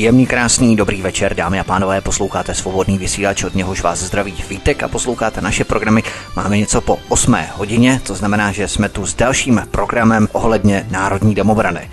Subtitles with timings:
[0.00, 4.82] Příjemný, krásný, dobrý večer, dámy a pánové, posloucháte svobodný vysílač, od něhož vás zdraví Vítek
[4.82, 6.02] a posloucháte naše programy.
[6.36, 11.34] Máme něco po 8 hodině, to znamená, že jsme tu s dalším programem ohledně Národní
[11.34, 11.90] domobrany.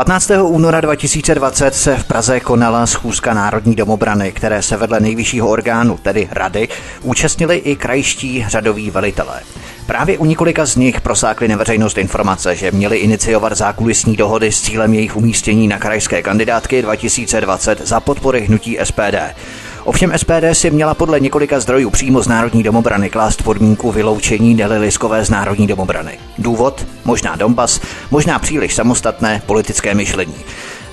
[0.00, 0.30] 15.
[0.42, 6.28] února 2020 se v Praze konala schůzka Národní domobrany, které se vedle nejvyššího orgánu, tedy
[6.32, 6.68] rady,
[7.02, 9.40] účastnili i krajští řadoví velitelé.
[9.86, 14.60] Právě u několika z nich prosákly na veřejnost informace, že měli iniciovat zákulisní dohody s
[14.60, 19.16] cílem jejich umístění na krajské kandidátky 2020 za podpory hnutí SPD.
[19.90, 24.78] Ovšem SPD si měla podle několika zdrojů přímo z Národní domobrany klást podmínku vyloučení Nely
[24.78, 26.18] Liskové z Národní domobrany.
[26.38, 26.86] Důvod?
[27.04, 27.80] Možná Donbas,
[28.10, 30.34] možná příliš samostatné politické myšlení.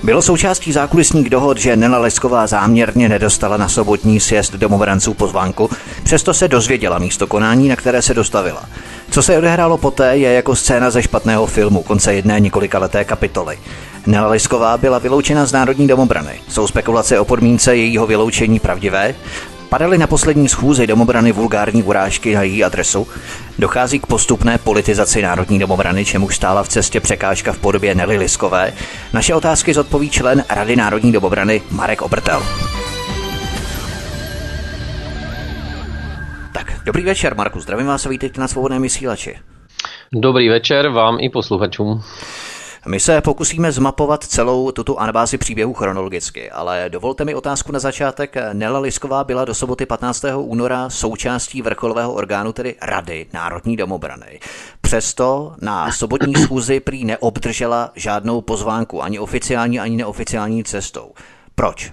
[0.02, 5.70] Bylo součástí zákulisních dohod, že Nela Lesková záměrně nedostala na sobotní sjezd domobranců pozvánku,
[6.04, 8.64] přesto se dozvěděla místo konání, na které se dostavila.
[9.10, 13.58] Co se odehrálo poté, je jako scéna ze špatného filmu konce jedné několika leté kapitoly.
[14.06, 16.40] Nela Lesková byla vyloučena z Národní domobrany.
[16.48, 19.14] Jsou spekulace o podmínce jejího vyloučení pravdivé?
[19.68, 23.08] Padaly na poslední schůzi domobrany vulgární urážky na její adresu.
[23.58, 28.72] Dochází k postupné politizaci národní domobrany, čemu stála v cestě překážka v podobě Nelly Liskové.
[29.12, 32.42] Naše otázky zodpoví člen Rady národní domobrany Marek Obrtel.
[36.52, 37.60] Tak, dobrý večer, Marku.
[37.60, 39.38] Zdravím vás a vítejte na svobodném vysílači.
[40.12, 42.02] Dobrý večer vám i posluchačům.
[42.86, 48.36] My se pokusíme zmapovat celou tuto anabázi příběhu chronologicky, ale dovolte mi otázku na začátek.
[48.52, 50.24] Nela Lisková byla do soboty 15.
[50.36, 54.40] února součástí vrcholového orgánu, tedy Rady Národní domobrany.
[54.80, 61.12] Přesto na sobotní schůzi prý neobdržela žádnou pozvánku, ani oficiální, ani neoficiální cestou.
[61.54, 61.92] Proč?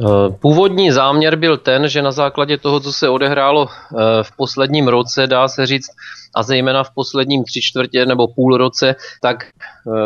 [0.00, 4.88] Eh, původní záměr byl ten, že na základě toho, co se odehrálo eh, v posledním
[4.88, 5.90] roce, dá se říct,
[6.34, 9.50] a zejména v posledním tři čtvrtě nebo půl roce, tak eh,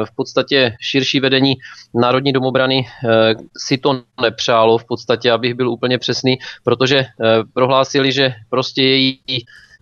[0.05, 1.55] v podstatě širší vedení
[1.95, 2.87] Národní domobrany
[3.57, 7.05] si to nepřálo, v podstatě, abych byl úplně přesný, protože
[7.55, 9.21] prohlásili, že prostě její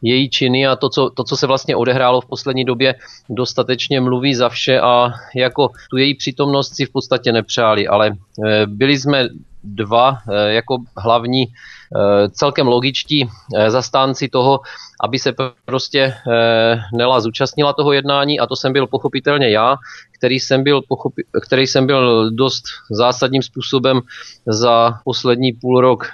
[0.07, 2.95] její činy a to co, to, co se vlastně odehrálo v poslední době,
[3.31, 8.17] dostatečně mluví za vše a jako tu její přítomnost si v podstatě nepřáli, ale
[8.67, 9.29] byli jsme
[9.67, 14.61] dva eh, jako hlavní eh, celkem logičtí eh, zastánci toho,
[15.01, 15.35] aby se
[15.65, 16.15] prostě
[16.93, 19.77] Nela zúčastnila toho jednání a to jsem byl pochopitelně já,
[20.19, 24.01] který jsem byl, pochopi, který jsem byl dost zásadním způsobem
[24.47, 26.07] za poslední půl rok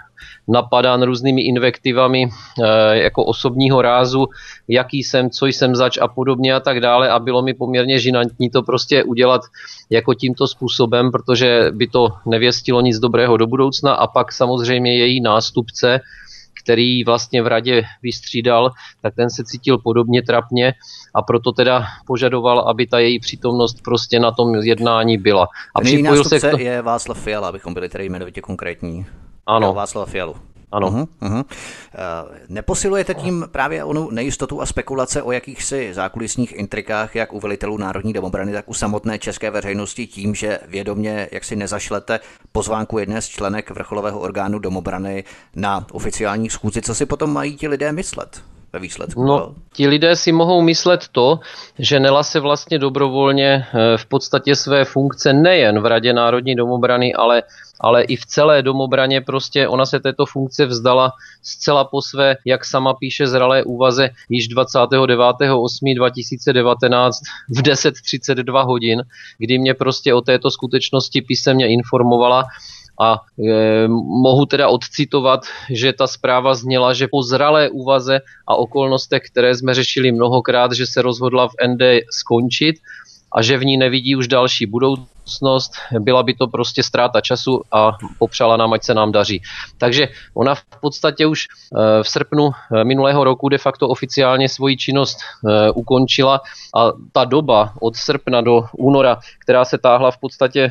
[0.48, 4.26] napadán různými invektivami eh, jako osobního rázu,
[4.68, 8.50] jaký jsem, co jsem zač a podobně a tak dále a bylo mi poměrně žinantní
[8.50, 9.40] to prostě udělat
[9.90, 15.20] jako tímto způsobem, protože by to nevěstilo nic dobrého do budoucna a pak samozřejmě její
[15.20, 16.00] nástupce,
[16.62, 18.70] který vlastně v radě vystřídal,
[19.02, 20.74] tak ten se cítil podobně trapně
[21.14, 25.48] a proto teda požadoval, aby ta její přítomnost prostě na tom jednání byla.
[25.74, 26.58] A připojil se k to...
[26.58, 29.06] je Václav Fiala, abychom byli tedy jmenovitě konkrétní.
[29.46, 29.74] Ano.
[29.74, 30.36] Václav Fialu.
[30.72, 30.90] Ano.
[30.90, 31.44] Uh-huh, uh-huh.
[32.48, 38.12] Neposilujete tím právě onu nejistotu a spekulace o jakýchsi zákulisních intrikách, jak u velitelů Národní
[38.12, 42.20] domobrany, tak u samotné české veřejnosti tím, že vědomě jak si nezašlete
[42.52, 45.24] pozvánku jedné z členek vrcholového orgánu domobrany
[45.56, 48.42] na oficiální schůzi, co si potom mají ti lidé myslet?
[48.72, 49.24] Ve výsledku.
[49.24, 51.40] No, ti lidé si mohou myslet to,
[51.78, 57.14] že Nela se vlastně dobrovolně eh, v podstatě své funkce nejen v Radě Národní domobrany,
[57.14, 57.42] ale,
[57.80, 61.12] ale i v celé domobraně prostě ona se této funkce vzdala
[61.42, 67.10] zcela po své, jak sama píše zralé úvaze, již 29.8.2019
[67.48, 69.02] v 10.32 hodin,
[69.38, 72.44] kdy mě prostě o této skutečnosti písemně informovala
[73.02, 73.88] a e,
[74.22, 75.40] mohu teda odcitovat,
[75.70, 80.86] že ta zpráva zněla, že po zralé úvaze a okolnostech, které jsme řešili mnohokrát, že
[80.86, 82.76] se rozhodla v ND skončit
[83.34, 85.11] a že v ní nevidí už další budoucnost,
[85.98, 89.42] byla by to prostě ztráta času a popřála nám, ať se nám daří.
[89.78, 94.76] Takže ona v podstatě už eh, v srpnu eh, minulého roku de facto oficiálně svoji
[94.76, 96.40] činnost eh, ukončila
[96.76, 100.70] a ta doba od srpna do února, která se táhla v podstatě,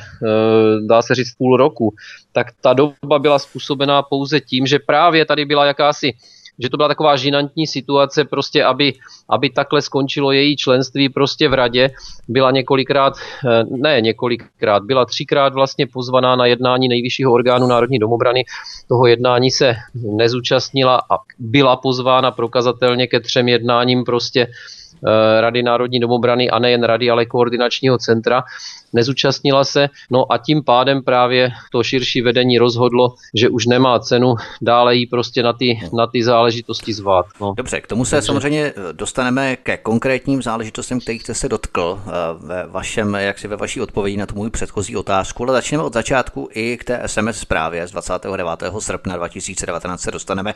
[0.88, 1.94] dá se říct, půl roku,
[2.32, 6.14] tak ta doba byla způsobená pouze tím, že právě tady byla jakási
[6.62, 8.94] že to byla taková žinantní situace, prostě aby,
[9.30, 11.90] aby takhle skončilo její členství prostě v radě.
[12.28, 13.14] Byla několikrát,
[13.50, 18.44] eh, ne několikrát, byla třikrát vlastně pozvaná na jednání nejvyššího orgánu Národní domobrany.
[18.88, 24.48] Toho jednání se nezúčastnila a byla pozvána prokazatelně ke třem jednáním prostě
[25.40, 28.44] Rady Národní domobrany a nejen Rady, ale koordinačního centra
[28.94, 34.36] nezúčastnila se, no a tím pádem právě to širší vedení rozhodlo, že už nemá cenu
[34.62, 37.26] dále jí prostě na ty, na ty záležitosti zvát.
[37.42, 37.54] No.
[37.58, 38.26] Dobře, k tomu se Takže...
[38.26, 43.48] samozřejmě eh, dostaneme ke konkrétním záležitostem, kterých jste se dotkl eh, ve vašem, jak si
[43.48, 47.02] ve vaší odpovědi na tu můj předchozí otázku, ale začneme od začátku i k té
[47.06, 48.48] SMS zprávě z 29.
[48.80, 50.54] srpna 2019 se dostaneme.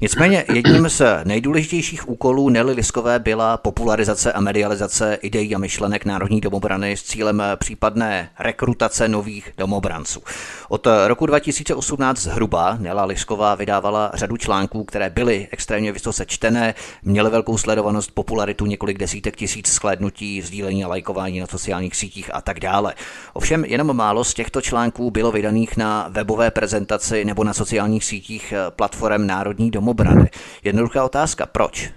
[0.00, 3.56] Nicméně jedním z nejdůležitějších úkolů Nelly Liskové byla
[3.88, 10.22] popularizace a medializace ideí a myšlenek Národní domobrany s cílem případně případné rekrutace nových domobranců.
[10.68, 17.30] Od roku 2018 zhruba Nela Lišková vydávala řadu článků, které byly extrémně vysoce čtené, měly
[17.30, 22.60] velkou sledovanost, popularitu, několik desítek tisíc shlédnutí, sdílení a lajkování na sociálních sítích a tak
[22.60, 22.94] dále.
[23.32, 28.54] Ovšem jenom málo z těchto článků bylo vydaných na webové prezentaci nebo na sociálních sítích
[28.70, 30.30] platform Národní domobrany.
[30.64, 31.90] Jednoduchá otázka, proč?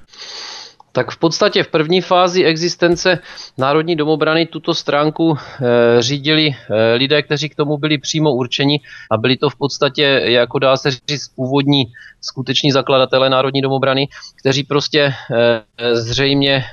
[0.92, 3.20] Tak v podstatě v první fázi existence
[3.58, 8.80] Národní domobrany tuto stránku e, řídili e, lidé, kteří k tomu byli přímo určeni
[9.12, 11.84] a byli to v podstatě, jako dá se říct, původní
[12.22, 14.08] skuteční zakladatelé Národní domobrany,
[14.40, 16.64] kteří prostě e, zřejmě e,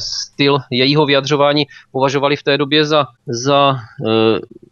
[0.00, 3.78] styl jejího vyjadřování považovali v té době za, za e,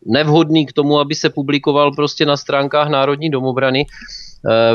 [0.06, 3.86] nevhodný k tomu, aby se publikoval prostě na stránkách Národní domobrany,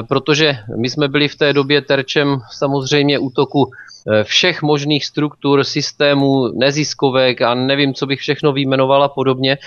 [0.07, 3.71] protože my jsme byli v té době terčem samozřejmě útoku
[4.07, 9.57] Eh, všech možných struktur, systémů, neziskovek a nevím, co bych všechno vyjmenoval a podobně.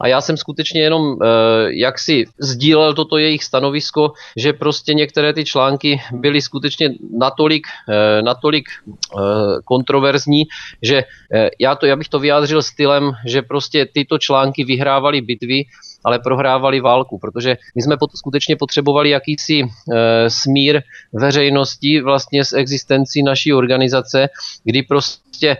[0.00, 1.26] A já jsem skutečně jenom eh,
[1.68, 8.22] jak si sdílel toto jejich stanovisko, že prostě některé ty články byly skutečně natolik, eh,
[8.22, 8.68] natolik
[9.64, 10.44] kontroverzní,
[10.82, 11.04] že
[11.60, 15.64] já, to, já bych to vyjádřil stylem, že prostě tyto články vyhrávaly bitvy
[16.04, 19.66] ale prohrávali válku, protože my jsme pot, skutečně potřebovali jakýsi e,
[20.30, 24.28] smír veřejnosti vlastně s existencí naší organizace,
[24.64, 25.56] kdy prostě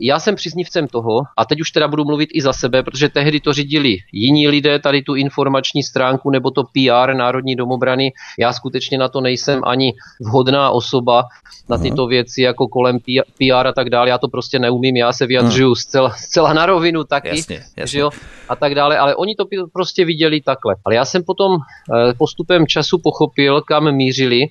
[0.00, 3.40] já jsem příznivcem toho, a teď už teda budu mluvit i za sebe, protože tehdy
[3.40, 8.12] to řídili jiní lidé, tady tu informační stránku nebo to PR Národní domobrany.
[8.38, 11.24] Já skutečně na to nejsem ani vhodná osoba
[11.68, 12.98] na tyto věci, jako kolem
[13.38, 14.08] PR a tak dále.
[14.08, 17.86] Já to prostě neumím, já se vyjadřuju zcela, zcela na rovinu taky, jasně, jasně.
[17.86, 18.10] Že jo,
[18.48, 20.74] a tak dále, ale oni to prostě viděli takhle.
[20.84, 24.48] Ale já jsem potom eh, postupem času pochopil, kam mířili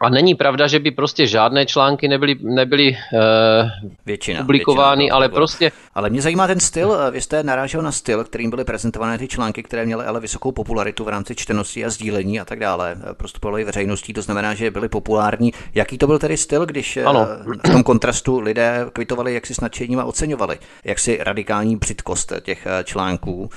[0.00, 5.72] a není pravda, že by prostě žádné články nebyly, nebyly uh, většina, publikovány, ale prostě...
[5.94, 9.62] Ale mě zajímá ten styl, vy jste narážel na styl, kterým byly prezentované ty články,
[9.62, 12.96] které měly ale vysokou popularitu v rámci čtenosti a sdílení a tak dále.
[13.12, 15.52] Prostupovaly veřejností, to znamená, že byly populární.
[15.74, 17.28] Jaký to byl tedy styl, když eh, ano.
[17.66, 22.32] v tom kontrastu lidé kvitovali jak si s nadšením a oceňovali, jak si radikální břitkost
[22.40, 23.50] těch eh, článků.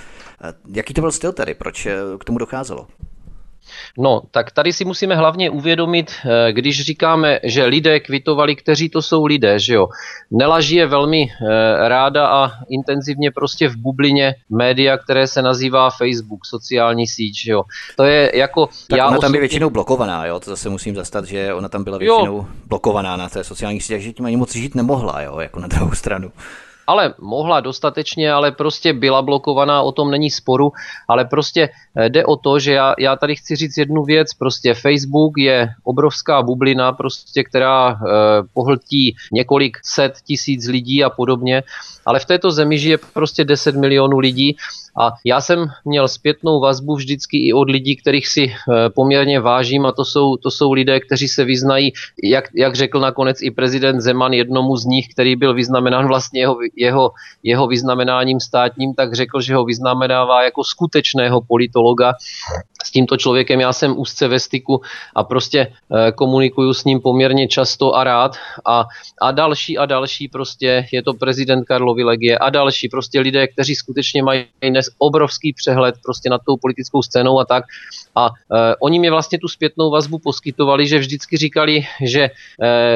[0.73, 1.87] Jaký to byl styl tedy, proč
[2.19, 2.87] k tomu docházelo?
[3.97, 9.01] No, tak tady si musíme hlavně uvědomit, eh, když říkáme, že lidé kvitovali, kteří to
[9.01, 9.87] jsou lidé, že jo.
[10.31, 16.45] Nela žije velmi eh, ráda a intenzivně prostě v bublině média, které se nazývá Facebook,
[16.45, 17.63] sociální síť, že jo.
[17.97, 18.69] To je jako...
[18.87, 21.83] Tak já ona tam je většinou blokovaná, jo, to zase musím zastat, že ona tam
[21.83, 22.45] byla většinou jo.
[22.67, 25.91] blokovaná na té sociální síti, takže tím ani moc žít nemohla, jo, jako na druhou
[25.91, 26.31] stranu
[26.87, 30.71] ale mohla dostatečně, ale prostě byla blokovaná, o tom není sporu,
[31.07, 34.73] ale prostě eh, jde o to, že já, já tady chci říct jednu věc, prostě
[34.73, 37.97] Facebook je obrovská bublina, prostě, která eh,
[38.53, 41.63] pohltí několik set tisíc lidí a podobně,
[42.05, 44.57] ale v této zemi žije prostě 10 milionů lidí
[44.97, 49.85] a já jsem měl zpětnou vazbu vždycky i od lidí, kterých si eh, poměrně vážím
[49.85, 54.01] a to jsou, to jsou lidé, kteří se vyznají, jak, jak řekl nakonec i prezident
[54.01, 57.11] Zeman jednomu z nich, který byl vyznamenán vlastně jeho, jeho,
[57.43, 62.13] jeho vyznamenáním státním, tak řekl, že ho vyznamenává jako skutečného politologa.
[62.85, 64.81] S tímto člověkem já jsem úzce ve styku
[65.15, 68.85] a prostě eh, komunikuju s ním poměrně často a rád a,
[69.21, 73.75] a další a další prostě je to prezident Karlovy legie a další prostě lidé, kteří
[73.75, 74.45] skutečně mají
[74.85, 77.63] dnes obrovský přehled prostě nad tou politickou scénou a tak.
[78.15, 82.31] A e, oni mi vlastně tu zpětnou vazbu poskytovali, že vždycky říkali, že e,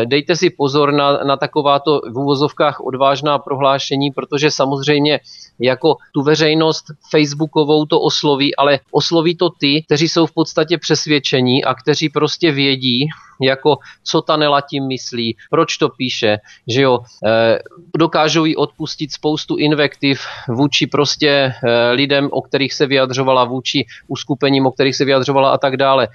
[0.05, 5.19] dejte si pozor na, na takováto v úvozovkách odvážná prohlášení, protože samozřejmě
[5.60, 11.65] jako tu veřejnost facebookovou to osloví, ale osloví to ty, kteří jsou v podstatě přesvědčení
[11.65, 13.08] a kteří prostě vědí,
[13.41, 17.60] jako co ta Nela tím myslí, proč to píše, že jo, e,
[17.98, 21.53] dokážou jí odpustit spoustu invektiv vůči prostě e,
[21.91, 26.07] lidem, o kterých se vyjadřovala, vůči uskupením, o kterých se vyjadřovala a tak dále.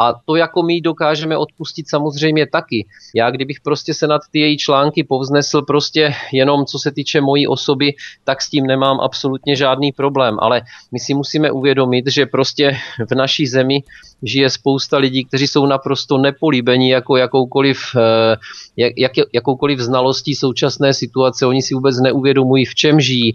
[0.00, 2.86] A to jako my dokážeme odpustit samozřejmě taky.
[3.14, 7.46] Já kdybych prostě se nad ty její články povznesl prostě jenom co se týče mojí
[7.46, 7.94] osoby,
[8.24, 10.36] tak s tím nemám absolutně žádný problém.
[10.40, 12.76] Ale my si musíme uvědomit, že prostě
[13.10, 13.82] v naší zemi
[14.22, 18.36] žije spousta lidí, kteří jsou naprosto nepolíbení jako jakoukoliv, eh,
[18.76, 21.46] jak, jak, jakoukoliv znalostí současné situace.
[21.46, 23.34] Oni si vůbec neuvědomují, v čem žijí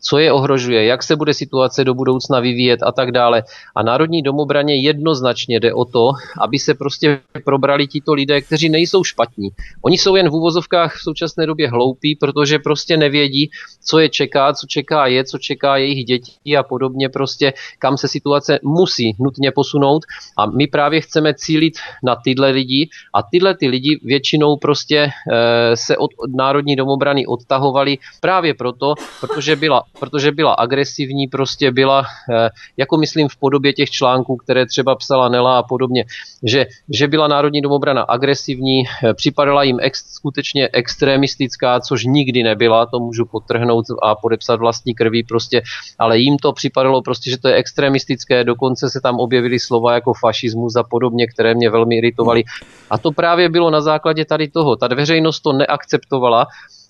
[0.00, 3.42] co je ohrožuje, jak se bude situace do budoucna vyvíjet a tak dále.
[3.76, 9.04] A Národní domobraně jednoznačně jde o to, aby se prostě probrali tito lidé, kteří nejsou
[9.04, 9.48] špatní.
[9.82, 13.50] Oni jsou jen v úvozovkách v současné době hloupí, protože prostě nevědí,
[13.84, 18.08] co je čeká, co čeká je, co čeká jejich dětí a podobně prostě, kam se
[18.08, 20.02] situace musí nutně posunout.
[20.38, 25.76] A my právě chceme cílit na tyhle lidi a tyhle ty lidi většinou prostě e,
[25.76, 32.04] se od, od Národní domobrany odtahovali právě proto, protože byla protože byla agresivní, prostě byla,
[32.32, 36.04] eh, jako myslím v podobě těch článků, které třeba psala Nela a podobně,
[36.42, 42.86] že, že byla Národní domobrana agresivní, eh, připadala jim ex, skutečně extremistická, což nikdy nebyla,
[42.86, 45.62] to můžu potrhnout a podepsat vlastní krví prostě,
[45.98, 50.12] ale jim to připadalo prostě, že to je extremistické, dokonce se tam objevily slova jako
[50.14, 52.44] fašismus a podobně, které mě velmi iritovaly.
[52.90, 54.76] A to právě bylo na základě tady toho.
[54.76, 56.46] Ta veřejnost to neakceptovala,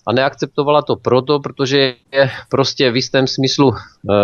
[0.07, 3.75] a neakceptovala to proto, protože je prostě v jistém smyslu e,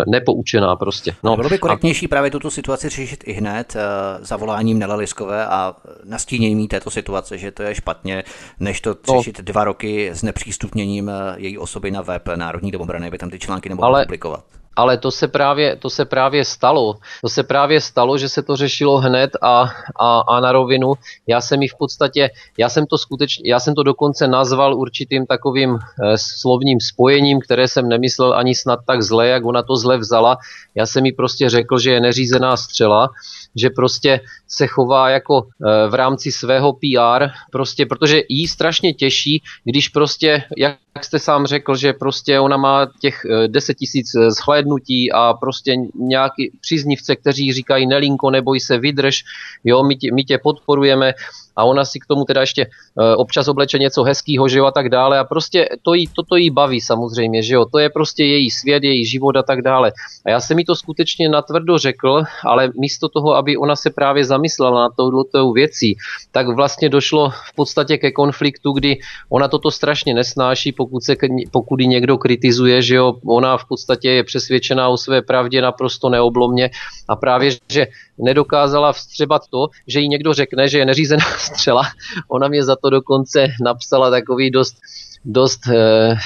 [0.07, 1.15] nepoučená prostě.
[1.23, 1.35] No.
[1.35, 2.09] Bylo by korektnější a...
[2.09, 3.79] právě tuto situaci řešit i hned e,
[4.25, 8.23] zavoláním Nela Liskové a nastíněním této situace, že to je špatně,
[8.59, 9.17] než to no.
[9.17, 13.39] řešit dva roky s nepřístupněním e, její osoby na web Národní domobrany, aby tam ty
[13.39, 14.05] články nemohly Ale...
[14.05, 14.43] publikovat
[14.77, 16.95] ale to se, právě, to se právě stalo.
[17.21, 20.93] To se právě stalo, že se to řešilo hned a, a, a na rovinu.
[21.27, 25.25] Já jsem ji v podstatě, já jsem to skutečně, já jsem to dokonce nazval určitým
[25.25, 29.97] takovým eh, slovním spojením, které jsem nemyslel ani snad tak zle, jak ona to zle
[29.97, 30.37] vzala.
[30.75, 33.09] Já jsem jí prostě řekl, že je neřízená střela
[33.57, 39.41] že prostě se chová jako e, v rámci svého PR, prostě, protože jí strašně těší,
[39.63, 45.11] když prostě, jak jste sám řekl, že prostě ona má těch 10 e, tisíc zhlédnutí
[45.11, 49.23] a prostě nějaký příznivce, kteří říkají Nelinko, neboj se, vydrž,
[49.63, 51.13] jo, my tě, my tě podporujeme
[51.57, 54.71] a ona si k tomu teda ještě eh, občas obleče něco hezkého, že jo, a
[54.71, 55.19] tak dále.
[55.19, 58.83] A prostě to jí, toto jí baví samozřejmě, že jo, to je prostě její svět,
[58.83, 59.91] její život a tak dále.
[60.25, 64.25] A já jsem mi to skutečně natvrdo řekl, ale místo toho, aby ona se právě
[64.25, 65.97] zamyslela na touto věcí,
[66.31, 68.99] tak vlastně došlo v podstatě ke konfliktu, kdy
[69.29, 71.15] ona toto strašně nesnáší, pokud, se,
[71.51, 76.69] pokud někdo kritizuje, že jo, ona v podstatě je přesvědčená o své pravdě naprosto neoblomně.
[77.07, 77.87] A právě, že
[78.17, 81.83] nedokázala vstřebat to, že jí někdo řekne, že je neřízená střela.
[82.27, 84.77] Ona mě za to dokonce napsala takový dost
[85.25, 86.17] dost eh,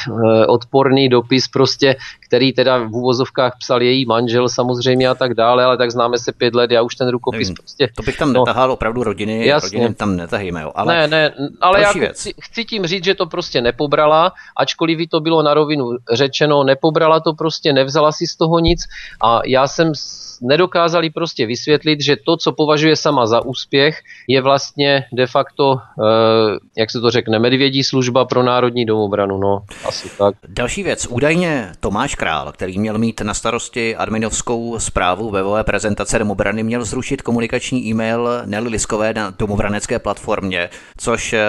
[0.48, 1.96] odporný dopis prostě,
[2.31, 6.31] který teda v úvozovkách psal její manžel samozřejmě a tak dále, ale tak známe se
[6.31, 7.89] pět let, já už ten rukopis Nevím, prostě...
[7.95, 9.79] To bych tam no, netahal opravdu rodiny, jasně.
[9.79, 10.71] rodiny tam netahejme, jo.
[10.75, 15.07] Ale ne, ne, ale já chci, chci tím říct, že to prostě nepobrala, ačkoliv by
[15.07, 18.79] to bylo na rovinu řečeno, nepobrala to prostě, nevzala si z toho nic
[19.23, 19.93] a já jsem
[20.41, 26.57] nedokázali prostě vysvětlit, že to, co považuje sama za úspěch, je vlastně de facto, eh,
[26.77, 29.38] jak se to řekne, medvědí služba pro národní domobranu.
[29.38, 30.35] No, asi tak.
[30.47, 31.07] Další věc.
[31.09, 37.22] Údajně Tomáš Král, který měl mít na starosti adminovskou zprávu webové prezentace domobrany, měl zrušit
[37.22, 41.42] komunikační e-mail Nelly Liskové na domobranecké platformě, což eh,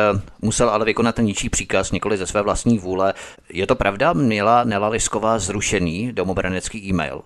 [0.42, 3.14] musel ale vykonat ničí příkaz, nikoli ze své vlastní vůle.
[3.52, 4.12] Je to pravda?
[4.12, 7.20] Měla Nela Lisková zrušený domobranecký e-mail?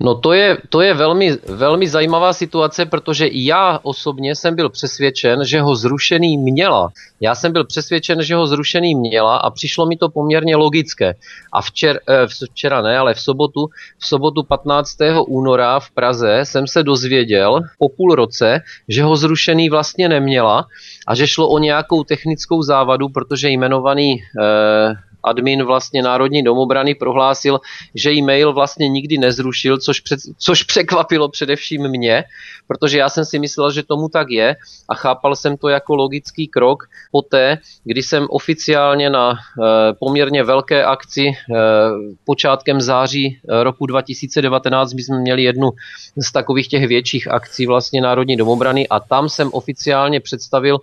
[0.00, 5.44] No to je, to je velmi, velmi zajímavá situace, protože já osobně jsem byl přesvědčen,
[5.44, 6.88] že ho zrušený měla.
[7.20, 11.14] Já jsem byl přesvědčen, že ho zrušený měla a přišlo mi to poměrně logické.
[11.52, 14.96] A včer, eh, včera ne, ale v sobotu, v sobotu 15.
[15.26, 20.66] února v Praze jsem se dozvěděl po půl roce, že ho zrušený vlastně neměla
[21.06, 24.94] a že šlo o nějakou technickou závadu, protože jmenovaný eh,
[25.26, 27.60] admin vlastně Národní domobrany prohlásil,
[27.94, 32.24] že e-mail vlastně nikdy nezrušil, což, před, což překvapilo především mě,
[32.66, 34.56] protože já jsem si myslel, že tomu tak je
[34.88, 36.88] a chápal jsem to jako logický krok.
[37.12, 39.36] Poté, kdy jsem oficiálně na e,
[39.92, 41.34] poměrně velké akci e,
[42.24, 45.70] počátkem září eh, roku 2019, my jsme měli jednu
[46.16, 50.78] z takových těch větších akcí vlastně Národní domobrany a tam jsem oficiálně představil,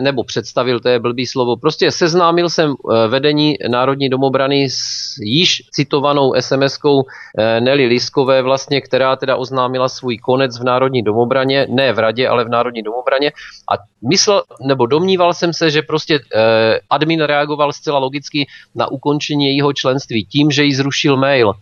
[0.00, 2.74] nebo představil, to je blbý slovo, prostě seznámil jsem
[3.08, 7.02] vedení Národní Národní domobrany s již citovanou SMS-kou
[7.38, 12.28] eh, Nelly Liskové, vlastně, která teda oznámila svůj konec v Národní domobraně, ne v radě,
[12.28, 13.32] ale v Národní domobraně.
[13.68, 13.74] A
[14.08, 19.72] myslel, nebo domníval jsem se, že prostě eh, admin reagoval zcela logicky na ukončení jejího
[19.72, 21.52] členství tím, že jí zrušil mail.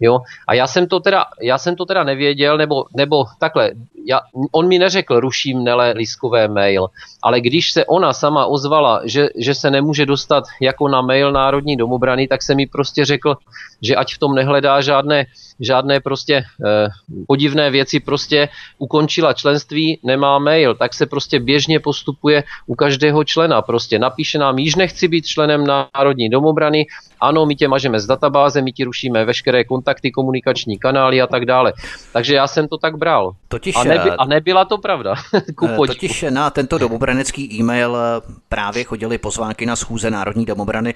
[0.00, 0.18] Jo?
[0.48, 3.70] A já jsem to teda, já jsem to teda nevěděl, nebo, nebo takhle,
[4.06, 4.20] já,
[4.52, 6.86] on mi neřekl, ruším Nele Liskové mail,
[7.22, 11.76] ale když se ona sama ozvala, že, že se nemůže dostat jako na mail Národní
[11.76, 13.36] domobrany, tak se mi prostě řekl,
[13.82, 15.26] že ať v tom nehledá žádné,
[15.60, 16.34] žádné prostě
[16.66, 16.88] eh,
[17.26, 18.48] podivné věci, prostě
[18.78, 23.62] ukončila členství, nemá mail, tak se prostě běžně postupuje u každého člena.
[23.62, 26.86] Prostě napíše nám, již nechci být členem Národní domobrany,
[27.24, 31.46] ano, my tě mažeme z databáze, my ti rušíme veškeré kontakty, komunikační kanály a tak
[31.46, 31.72] dále.
[32.12, 33.32] Takže já jsem to tak bral.
[33.48, 35.14] Totiž, a, neby, a nebyla to pravda.
[35.86, 37.96] totiž na tento domobranecký e-mail
[38.48, 40.94] právě chodili pozvánky na schůze Národní domobrany.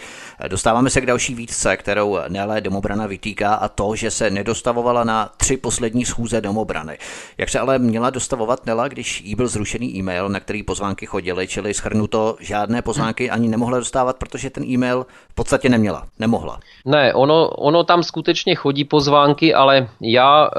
[0.49, 5.31] Dostáváme se k další výtce, kterou Nele domobrana vytýká a to, že se nedostavovala na
[5.37, 6.99] tři poslední schůze domobrany.
[7.39, 11.49] Jak se ale měla dostavovat Nela, když jí byl zrušený e-mail, na který pozvánky chodily,
[11.49, 16.61] čili schrnuto, žádné pozvánky ani nemohla dostávat, protože ten e-mail v podstatě neměla, nemohla.
[16.85, 20.51] Ne, ono, ono tam skutečně chodí pozvánky, ale já e,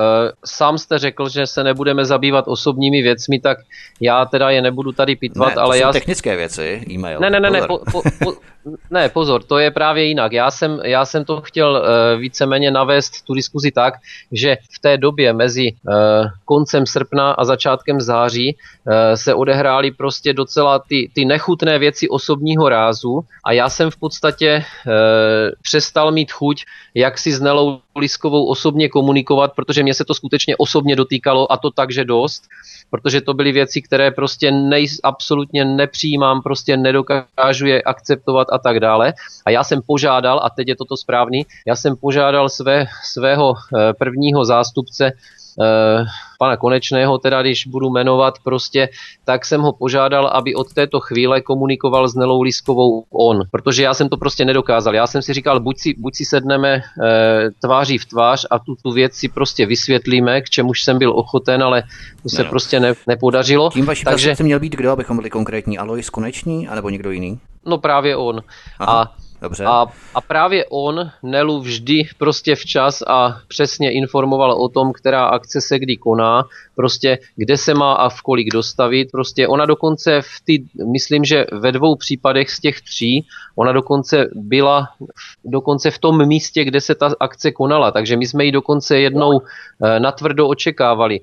[0.45, 3.57] sám jste řekl, že se nebudeme zabývat osobními věcmi, tak
[4.01, 5.91] já teda je nebudu tady pitvat, ne, to ale jsou já...
[5.91, 7.19] technické věci, e-mail.
[7.19, 8.33] Ne, ne, ne, ne, po, po, po,
[8.91, 10.31] ne, pozor, to je právě jinak.
[10.31, 13.93] Já jsem, já jsem to chtěl uh, víceméně navést tu diskuzi tak,
[14.31, 15.93] že v té době mezi uh,
[16.45, 22.69] koncem srpna a začátkem září uh, se odehrály prostě docela ty, ty nechutné věci osobního
[22.69, 24.93] rázu a já jsem v podstatě uh,
[25.61, 30.55] přestal mít chuť, jak si s Nelou Liskovou osobně komunikovat, protože mě se to skutečně
[30.57, 32.43] osobně dotýkalo a to takže dost,
[32.89, 38.79] protože to byly věci, které prostě nej, absolutně nepřijímám, prostě nedokážu je akceptovat a tak
[38.79, 39.13] dále.
[39.45, 43.93] A já jsem požádal, a teď je toto správný, já jsem požádal své, svého eh,
[43.93, 45.11] prvního zástupce,
[45.61, 46.05] eh,
[46.39, 48.89] pana Konečného, teda když budu jmenovat prostě,
[49.25, 53.93] tak jsem ho požádal, aby od této chvíle komunikoval s Nelou Liskovou on, protože já
[53.93, 54.95] jsem to prostě nedokázal.
[54.95, 56.81] Já jsem si říkal, buď si, buď si sedneme e,
[57.61, 61.63] tváří v tvář a tu, tu věc si prostě vysvětlíme, k čemuž jsem byl ochoten,
[61.63, 61.83] ale
[62.23, 62.49] to se no.
[62.49, 63.69] prostě ne, nepodařilo.
[63.69, 65.77] Tím vaším Takže měl být kdo, abychom byli konkrétní?
[65.77, 67.39] Alois Konečný, anebo někdo jiný?
[67.65, 68.41] No právě on.
[68.79, 69.01] Aha.
[69.01, 69.65] A Dobře.
[69.65, 75.61] A, a právě on Nelu vždy prostě včas a přesně informoval o tom, která akce
[75.61, 79.11] se kdy koná, prostě kde se má a v kolik dostavit.
[79.11, 84.29] Prostě ona dokonce v ty, myslím, že ve dvou případech z těch tří, ona dokonce
[84.35, 84.87] byla
[85.45, 87.91] dokonce v tom místě, kde se ta akce konala.
[87.91, 91.19] Takže my jsme ji dokonce jednou eh, natvrdo očekávali,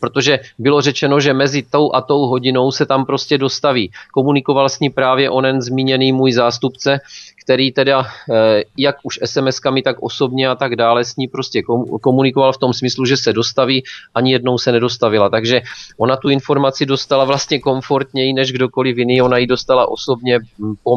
[0.00, 3.90] protože bylo řečeno, že mezi tou a tou hodinou se tam prostě dostaví.
[4.12, 7.00] Komunikoval s ní právě onen zmíněný můj zástupce,
[7.44, 11.62] který teda eh, jak už SMS-kami, tak osobně a tak dále s ní prostě
[12.00, 15.28] komunikoval v tom smyslu, že se dostaví, ani jednou se nedostavila.
[15.30, 15.62] Takže
[15.98, 20.40] ona tu informaci dostala vlastně komfortněji než kdokoliv jiný, ona ji dostala osobně
[20.82, 20.96] po,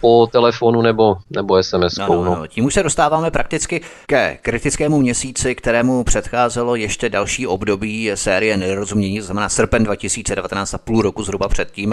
[0.00, 1.96] po telefonu nebo, nebo SMS.
[1.98, 2.46] No, no, no.
[2.46, 9.20] Tím už se dostáváme prakticky ke kritickému měsíci, kterému předcházelo ještě další období série nerozumění,
[9.20, 11.92] znamená srpen 2019 a půl roku zhruba předtím.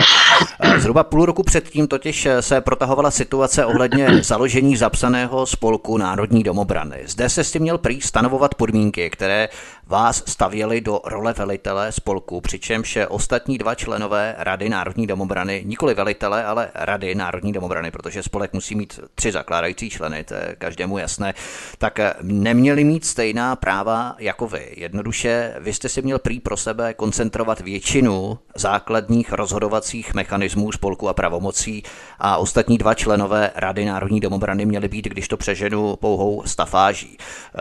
[0.60, 6.44] Eh, zhruba půl roku předtím totiž se protahovala situace ohledně ohledně založení zapsaného spolku Národní
[6.44, 7.04] domobrany.
[7.06, 9.50] Zde se s tím měl prý stanovovat podmínky, které
[9.88, 16.46] vás stavěly do role velitele spolku, přičemž ostatní dva členové Rady Národní domobrany, nikoli velitele,
[16.46, 21.34] ale Rady Národní domobrany, protože spolek musí mít tři zakládající členy, to je každému jasné,
[21.78, 24.74] tak neměli mít stejná práva jako vy.
[24.78, 31.14] Jednoduše, vy jste si měl prý pro sebe koncentrovat většinu základních rozhodovacích mechanismů spolku a
[31.14, 31.84] pravomocí
[32.20, 37.18] a ostatní dva členové Rady Národní domobrany měly být, když to přeženu, pouhou stafáží.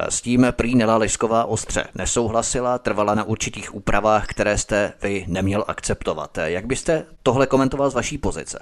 [0.09, 5.64] S tím prý Nela Lisková ostře nesouhlasila, trvala na určitých úpravách, které jste vy neměl
[5.68, 6.38] akceptovat.
[6.44, 8.59] Jak byste tohle komentoval z vaší pozice?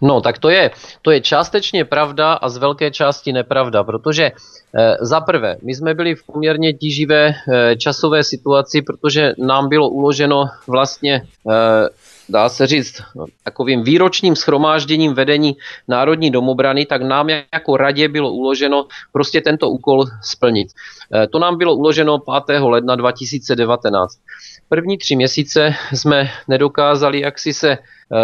[0.00, 0.70] No, tak to je,
[1.02, 5.94] to je částečně pravda a z velké části nepravda, protože eh, za prvé, my jsme
[5.94, 11.88] byli v poměrně tíživé eh, časové situaci, protože nám bylo uloženo vlastně eh,
[12.28, 13.02] dá se říct,
[13.44, 15.56] takovým výročním schromážděním vedení
[15.88, 20.68] Národní domobrany, tak nám jako radě bylo uloženo prostě tento úkol splnit.
[21.14, 22.60] Eh, to nám bylo uloženo 5.
[22.60, 24.18] ledna 2019.
[24.68, 27.78] První tři měsíce jsme nedokázali jaksi se eh,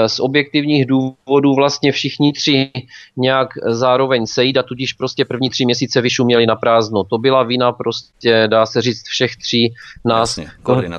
[0.06, 2.70] z objektivních důvodů vlastně všichni tři
[3.16, 7.04] nějak zároveň sejít a tudíž prostě první tři měsíce vyšuměli na prázdno.
[7.04, 10.52] To byla vina prostě, dá se říct, všech tří nás Jasně,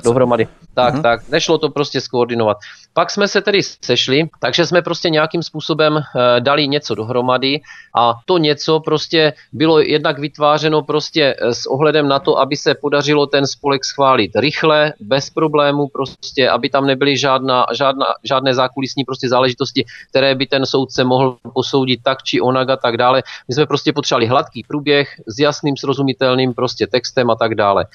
[0.04, 0.48] dohromady.
[0.74, 1.02] Tak, uh-huh.
[1.02, 2.56] tak, nešlo to prostě skoordinovat.
[2.92, 7.60] Pak jsme se tedy sešli, takže jsme prostě nějakým způsobem e, dali něco dohromady
[7.96, 12.74] a to něco prostě bylo jednak vytvářeno prostě eh, s ohledem na to, aby se
[12.74, 19.04] podařilo ten spolek schválit rychle, bez problémů prostě, aby tam nebyly žádná, žádná, žádné zákulisní
[19.04, 23.22] prostě záležitosti, které by ten soudce mohl posoudit tak či onak a tak dále.
[23.48, 27.86] My jsme prostě potřebovali hladký průběh s jasným srozumitelným prostě textem a tak dále.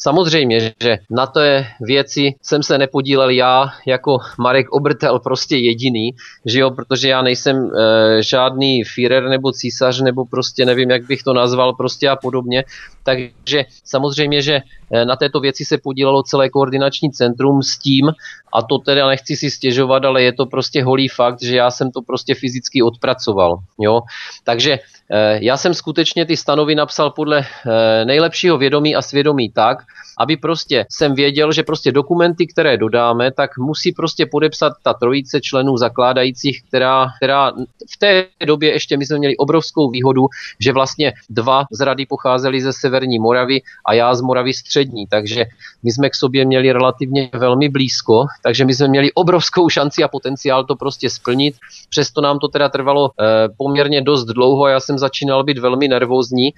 [0.00, 6.10] Samozřejmě, že na té věci jsem se nepodílel já jako Marek Obrtel prostě jediný,
[6.46, 11.22] že jo, protože já nejsem e, žádný Führer nebo císař nebo prostě nevím, jak bych
[11.22, 12.64] to nazval prostě a podobně.
[13.02, 14.60] Takže samozřejmě, že
[14.92, 18.12] e, na této věci se podílelo celé koordinační centrum s tím,
[18.52, 21.90] a to teda nechci si stěžovat, ale je to prostě holý fakt, že já jsem
[21.90, 23.58] to prostě fyzicky odpracoval.
[23.78, 24.00] Jo?
[24.44, 24.97] Takže Eh,
[25.40, 29.78] já jsem skutečně ty stanovy napsal podle eh, nejlepšího vědomí a svědomí tak,
[30.18, 35.40] aby prostě jsem věděl, že prostě dokumenty, které dodáme, tak musí prostě podepsat ta trojice
[35.40, 37.50] členů zakládajících, která, která
[37.92, 40.26] v té době ještě my jsme měli obrovskou výhodu,
[40.60, 45.44] že vlastně dva z rady pocházeli ze severní Moravy a já z Moravy střední, takže
[45.82, 50.08] my jsme k sobě měli relativně velmi blízko, takže my jsme měli obrovskou šanci a
[50.08, 51.54] potenciál to prostě splnit.
[51.88, 55.88] Přesto nám to teda trvalo e, poměrně dost dlouho a já jsem začínal být velmi
[55.88, 56.52] nervózní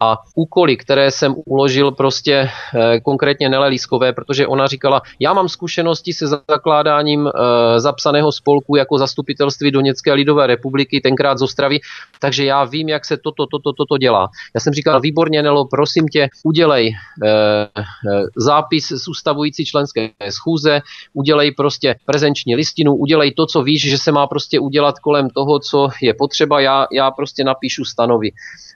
[0.00, 5.48] a úkoly, které jsem uložil prostě e, konkrétně Nele Lískové, protože ona říkala, já mám
[5.48, 7.30] zkušenosti se zakládáním e,
[7.80, 11.78] zapsaného spolku jako zastupitelství Doněcké lidové republiky, tenkrát z Ostravy,
[12.20, 14.28] takže já vím, jak se toto, toto, toto dělá.
[14.54, 17.68] Já jsem říkal, výborně Nelo, prosím tě, udělej e, e,
[18.36, 20.80] zápis z ustavující členské schůze,
[21.14, 25.58] udělej prostě prezenční listinu, udělej to, co víš, že se má prostě udělat kolem toho,
[25.58, 28.30] co je potřeba, já, já prostě napíšu stanovy.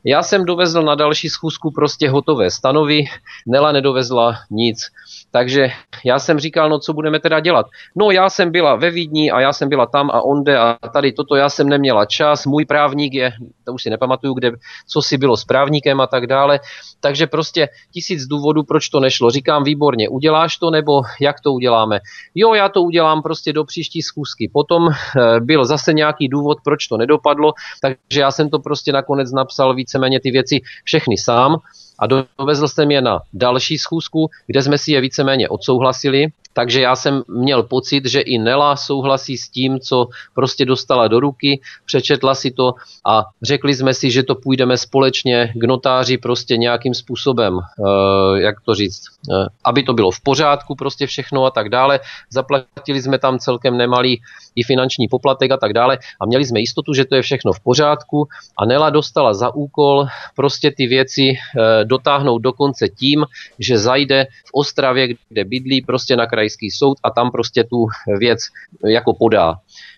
[0.05, 3.05] Já jsem dovezl na další schůzku prostě hotové stanovy,
[3.47, 4.87] Nela nedovezla nic.
[5.31, 5.69] Takže
[6.05, 7.67] já jsem říkal, no co budeme teda dělat?
[7.97, 11.13] No já jsem byla ve Vídni a já jsem byla tam a onde a tady
[11.13, 13.33] toto, já jsem neměla čas, můj právník je,
[13.65, 14.53] to už si nepamatuju, kde,
[14.89, 16.61] co si bylo s právníkem a tak dále,
[17.01, 19.31] takže prostě tisíc důvodů, proč to nešlo.
[19.31, 22.01] Říkám výborně, uděláš to nebo jak to uděláme?
[22.35, 24.51] Jo, já to udělám prostě do příští schůzky.
[24.53, 29.33] Potom eh, byl zase nějaký důvod, proč to nedopadlo, takže já jsem to prostě nakonec
[29.33, 31.57] napsal víceméně ty věci všechny sám
[32.01, 36.27] a dovezl jsem je na další schůzku, kde jsme si je víceméně odsouhlasili.
[36.53, 41.21] Takže já jsem měl pocit, že i Nela souhlasí s tím, co prostě dostala do
[41.21, 42.75] ruky, přečetla si to
[43.07, 48.61] a řekli jsme si, že to půjdeme společně k notáři prostě nějakým způsobem, eh, jak
[48.61, 52.01] to říct, eh, aby to bylo v pořádku prostě všechno a tak dále.
[52.31, 54.23] Zaplatili jsme tam celkem nemalý
[54.57, 55.99] i finanční poplatek a tak dále.
[56.21, 58.29] A měli jsme jistotu, že to je všechno v pořádku.
[58.59, 63.27] A Nela dostala za úkol prostě ty věci eh, dotáhnout do konce tím,
[63.59, 67.87] že zajde v Ostravě, kde bydlí prostě na krajský soud a tam prostě tu
[68.19, 68.41] věc
[68.87, 69.55] jako podá.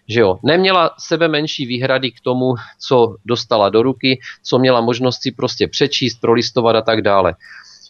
[0.09, 5.23] Že jo, neměla sebe menší výhrady k tomu, co dostala do ruky, co měla možnost
[5.23, 7.35] si prostě přečíst, prolistovat a tak dále.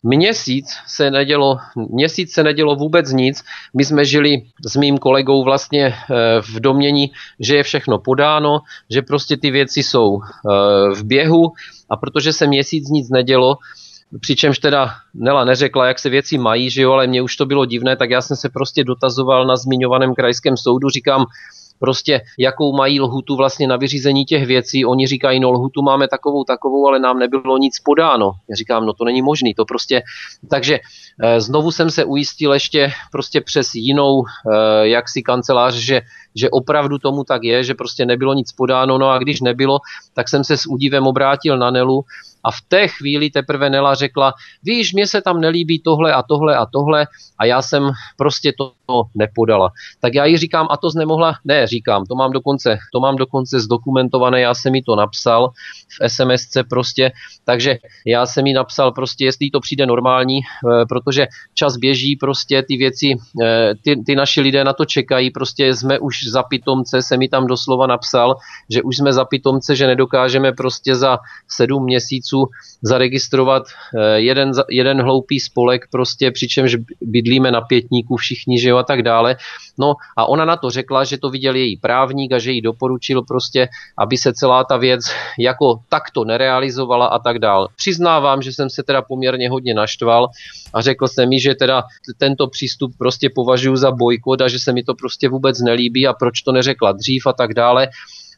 [0.02, 3.42] Měsíc se nedělo, měsíc se nedělo vůbec nic.
[3.74, 5.94] My jsme žili s mým kolegou vlastně eh,
[6.42, 8.60] v domění, že je všechno podáno,
[8.90, 11.52] že prostě ty věci jsou eh, v běhu
[11.90, 13.56] a protože se měsíc nic nedělo,
[14.20, 17.64] Přičemž teda Nela neřekla, jak se věci mají, že jo, ale mně už to bylo
[17.64, 21.26] divné, tak já jsem se prostě dotazoval na zmiňovaném krajském soudu, říkám,
[21.82, 24.84] prostě jakou mají lhutu vlastně na vyřízení těch věcí.
[24.84, 28.32] Oni říkají, no lhutu máme takovou, takovou, ale nám nebylo nic podáno.
[28.50, 30.02] Já říkám, no to není možný, to prostě,
[30.50, 30.78] takže
[31.22, 34.24] e, znovu jsem se ujistil ještě prostě přes jinou e,
[34.88, 36.00] jaksi kancelář, že,
[36.34, 39.78] že opravdu tomu tak je, že prostě nebylo nic podáno, no a když nebylo,
[40.14, 42.04] tak jsem se s údivem obrátil na Nelu
[42.44, 46.56] a v té chvíli teprve Nela řekla, víš, mně se tam nelíbí tohle a tohle
[46.56, 47.06] a tohle
[47.38, 48.72] a já jsem prostě to
[49.14, 49.70] nepodala.
[50.00, 53.60] Tak já jí říkám, a to nemohla, ne, říkám, to mám dokonce, to mám dokonce
[53.60, 55.50] zdokumentované, já jsem mi to napsal
[56.00, 57.12] v SMSce prostě,
[57.44, 62.62] takže já jsem mi napsal prostě, jestli to přijde normální, eh, protože čas běží, prostě
[62.62, 67.02] ty věci, eh, ty, ty naši lidé na to čekají, prostě jsme už za pitomce,
[67.02, 68.36] se mi tam doslova napsal,
[68.70, 72.31] že už jsme za pitomce, že nedokážeme prostě za sedm měsíců
[72.82, 78.82] zaregistrovat eh, jeden, jeden hloupý spolek, prostě přičemž bydlíme na pětníku všichni, že jo, a
[78.82, 79.36] tak dále.
[79.78, 83.22] No a ona na to řekla, že to viděl její právník a že jí doporučil
[83.22, 83.68] prostě,
[83.98, 85.00] aby se celá ta věc
[85.38, 87.68] jako takto nerealizovala a tak dále.
[87.76, 90.28] Přiznávám, že jsem se teda poměrně hodně naštval
[90.74, 91.82] a řekl jsem mi, že teda
[92.18, 96.12] tento přístup prostě považuji za bojkot a že se mi to prostě vůbec nelíbí a
[96.12, 97.88] proč to neřekla dřív a tak dále.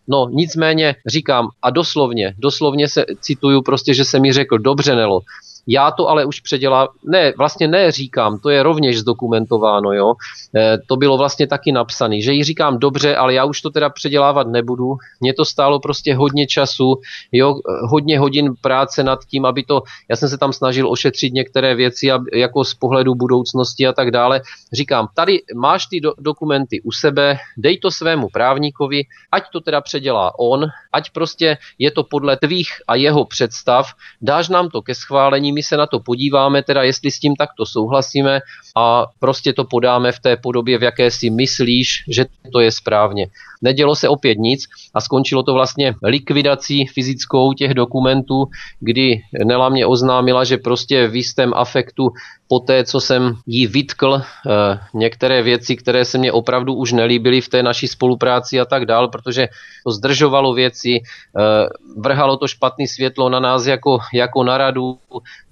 [0.09, 5.21] No nicméně říkám a doslovně, doslovně se cituju prostě, že se mi řekl, dobře Nelo,
[5.67, 10.15] já to ale už předělám, ne, vlastně ne říkám, to je rovněž zdokumentováno, jo.
[10.57, 13.91] E, to bylo vlastně taky napsané, že jí říkám dobře, ale já už to teda
[13.91, 14.97] předělávat nebudu.
[15.21, 17.01] Mě to stálo prostě hodně času,
[17.33, 21.75] jo, hodně hodin práce nad tím, aby to, já jsem se tam snažil ošetřit některé
[21.75, 24.41] věci, jako z pohledu budoucnosti a tak dále.
[24.73, 29.81] Říkám, tady máš ty do, dokumenty u sebe, dej to svému právníkovi, ať to teda
[29.81, 33.87] předělá on, ať prostě je to podle tvých a jeho představ,
[34.23, 37.67] dáš nám to ke schválení, my se na to podíváme, teda jestli s tím takto
[37.67, 38.41] souhlasíme
[38.77, 43.27] a prostě to podáme v té podobě, v jaké si myslíš, že to je správně.
[43.63, 44.65] Nedělo se opět nic
[44.95, 48.45] a skončilo to vlastně likvidací fyzickou těch dokumentů,
[48.81, 52.09] kdy Nela mě oznámila, že prostě v jistém afektu
[52.49, 57.41] po té, co jsem jí vytkl eh, některé věci, které se mě opravdu už nelíbily
[57.41, 59.49] v té naší spolupráci a tak dál, protože
[59.85, 64.99] to zdržovalo věci, eh, vrhalo to špatné světlo na nás jako, jako na radu.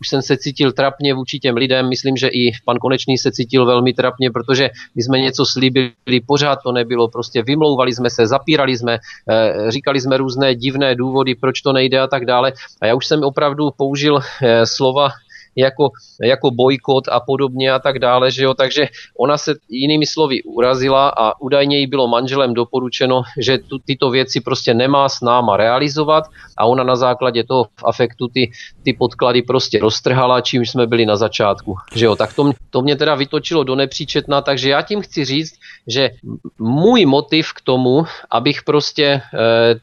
[0.01, 3.67] Už jsem se cítil trapně vůči těm lidem, myslím, že i pan Konečný se cítil
[3.67, 8.77] velmi trapně, protože my jsme něco slíbili, pořád to nebylo, prostě vymlouvali jsme se, zapírali
[8.77, 8.99] jsme,
[9.31, 12.53] eh, říkali jsme různé divné důvody, proč to nejde a tak dále.
[12.81, 14.21] A já už jsem opravdu použil
[14.65, 15.09] slova
[15.57, 15.91] jako,
[16.23, 18.89] jako bojkot a podobně a tak dále, že jo, takže
[19.19, 24.41] ona se jinými slovy urazila a údajně jí bylo manželem doporučeno, že tu, tyto věci
[24.41, 26.25] prostě nemá s náma realizovat
[26.57, 28.51] a ona na základě toho v afektu ty,
[28.83, 32.97] ty podklady prostě roztrhala, čím jsme byli na začátku, že jo, tak to, to mě
[32.97, 35.55] teda vytočilo do nepříčetna, takže já tím chci říct,
[35.87, 36.11] že
[36.59, 39.21] můj motiv k tomu, abych prostě e,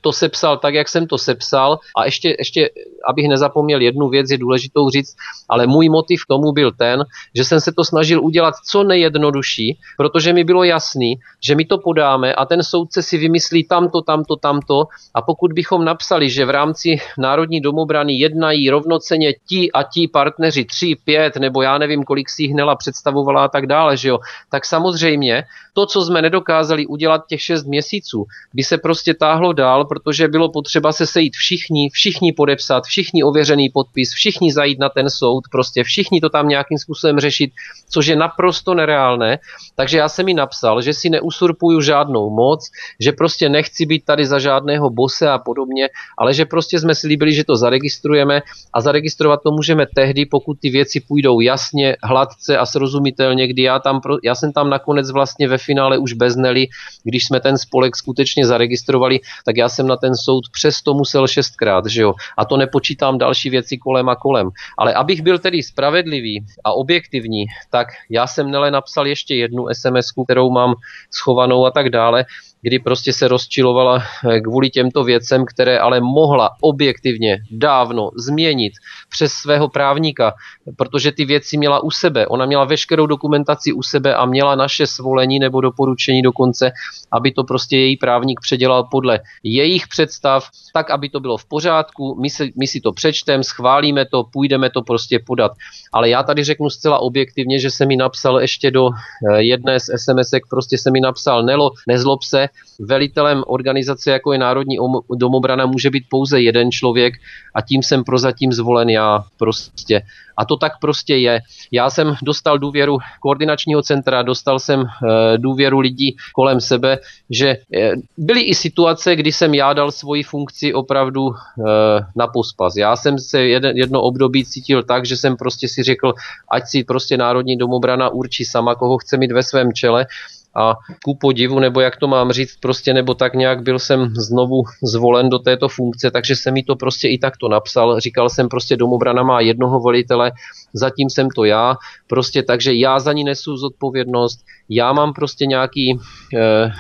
[0.02, 2.70] to sepsal tak, jak jsem to sepsal a ještě, ještě
[3.10, 5.16] abych nezapomněl jednu věc, je důležitou říct,
[5.50, 7.04] ale můj motiv k tomu byl ten,
[7.36, 11.78] že jsem se to snažil udělat co nejjednodušší, protože mi bylo jasný, že my to
[11.78, 14.84] podáme a ten soudce si vymyslí tamto, tamto, tamto.
[15.14, 20.66] A pokud bychom napsali, že v rámci Národní domobrany jednají rovnoceně ti a ti partneři,
[20.66, 24.20] tři, pět, nebo já nevím, kolik si jich Hnela představovala a tak dále, že jo,
[24.52, 25.44] tak samozřejmě
[25.74, 30.50] to, co jsme nedokázali udělat těch šest měsíců, by se prostě táhlo dál, protože bylo
[30.52, 35.84] potřeba se sejít všichni, všichni podepsat, všichni ověřený podpis, všichni zajít na ten soud, prostě
[35.84, 37.52] všichni to tam nějakým způsobem řešit,
[37.90, 39.40] což je naprosto nereálné.
[39.76, 42.66] Takže já jsem mi napsal, že si neusurpuju žádnou moc,
[43.00, 47.08] že prostě nechci být tady za žádného bose a podobně, ale že prostě jsme si
[47.08, 48.42] líbili, že to zaregistrujeme
[48.74, 53.80] a zaregistrovat to můžeme tehdy, pokud ty věci půjdou jasně, hladce a srozumitelně, kdy já,
[53.80, 56.68] tam, já jsem tam nakonec vlastně ve finále už bez Nely,
[57.04, 61.86] když jsme ten spolek skutečně zaregistrovali, tak já jsem na ten soud přesto musel šestkrát,
[61.86, 62.14] že jo.
[62.38, 64.50] A to nepočítám další věci kolem a kolem.
[64.78, 70.12] Ale abych byl tedy spravedlivý a objektivní, tak já jsem Nele napsal ještě jednu sms
[70.26, 70.74] kterou mám
[71.12, 72.26] schovanou a tak dále
[72.62, 78.74] kdy prostě se rozčilovala eh, kvůli těmto věcem, které ale mohla objektivně dávno změnit
[79.10, 80.34] přes svého právníka,
[80.78, 82.28] protože ty věci měla u sebe.
[82.28, 86.72] Ona měla veškerou dokumentaci u sebe a měla naše svolení nebo doporučení dokonce,
[87.12, 92.18] aby to prostě její právník předělal podle jejich představ, tak, aby to bylo v pořádku.
[92.22, 95.52] My si, my si to přečtem, schválíme to, půjdeme to prostě podat.
[95.94, 99.84] Ale já tady řeknu zcela objektivně, že se mi napsal ještě do eh, jedné z
[99.96, 102.49] sms prostě se mi napsal Nelo, nezlob se,
[102.80, 104.78] velitelem organizace, jako je Národní
[105.16, 107.14] domobrana, může být pouze jeden člověk
[107.56, 110.02] a tím jsem prozatím zvolen já prostě.
[110.38, 111.40] A to tak prostě je.
[111.72, 116.98] Já jsem dostal důvěru koordinačního centra, dostal jsem eh, důvěru lidí kolem sebe,
[117.30, 122.76] že eh, byly i situace, kdy jsem já dal svoji funkci opravdu eh, na pospas.
[122.76, 126.14] Já jsem se jedno období cítil tak, že jsem prostě si řekl,
[126.52, 130.08] ať si prostě Národní domobrana určí sama, koho chce mít ve svém čele
[130.56, 134.64] a ku podivu, nebo jak to mám říct, prostě nebo tak nějak byl jsem znovu
[134.84, 138.00] zvolen do této funkce, takže jsem mi to prostě i takto napsal.
[138.00, 140.32] Říkal jsem prostě domobrana má jednoho volitele,
[140.74, 141.76] zatím jsem to já,
[142.08, 146.00] prostě takže já za ní nesu zodpovědnost, já mám prostě nějaký
[146.36, 146.72] eh, eh,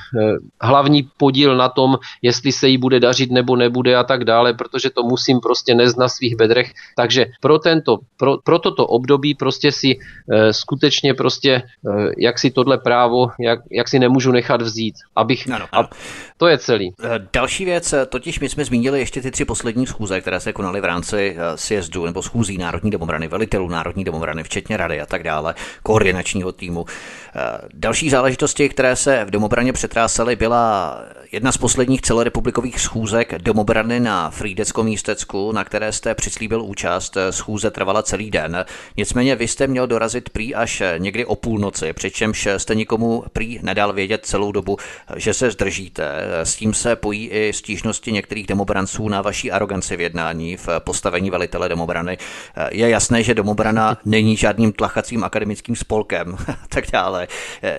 [0.61, 4.89] hlavní podíl na tom, jestli se jí bude dařit nebo nebude a tak dále, protože
[4.89, 6.71] to musím prostě nést na svých bedrech.
[6.95, 9.99] Takže pro, tento, pro, pro toto období prostě si
[10.31, 15.51] eh, skutečně prostě, eh, jak si tohle právo, jak, jak si nemůžu nechat vzít, abych,
[15.51, 15.87] ano, ano.
[15.91, 15.95] A
[16.37, 16.93] to je celý.
[17.03, 20.53] Eh, další věc, eh, totiž my jsme zmínili ještě ty tři poslední schůze, které se
[20.53, 25.05] konaly v rámci eh, sjezdu nebo schůzí Národní domobrany, velitelů Národní domobrany, včetně rady a
[25.05, 26.85] tak dále, koordinačního týmu.
[27.73, 30.97] Další záležitosti, které se v domobraně přetrásaly, byla
[31.31, 37.17] jedna z posledních celorepublikových schůzek domobrany na Frýdeckom místecku, na které jste přislíbil účast.
[37.29, 38.65] Schůze trvala celý den.
[38.97, 43.93] Nicméně vy jste měl dorazit prý až někdy o půlnoci, přičemž jste nikomu prý nedal
[43.93, 44.77] vědět celou dobu,
[45.15, 46.11] že se zdržíte.
[46.43, 51.29] S tím se pojí i stížnosti některých domobranců na vaší aroganci v jednání v postavení
[51.29, 52.17] velitele domobrany.
[52.71, 56.37] Je jasné, že domobrana není žádným tlachacím akademickým spolkem,
[56.69, 57.27] tak dále.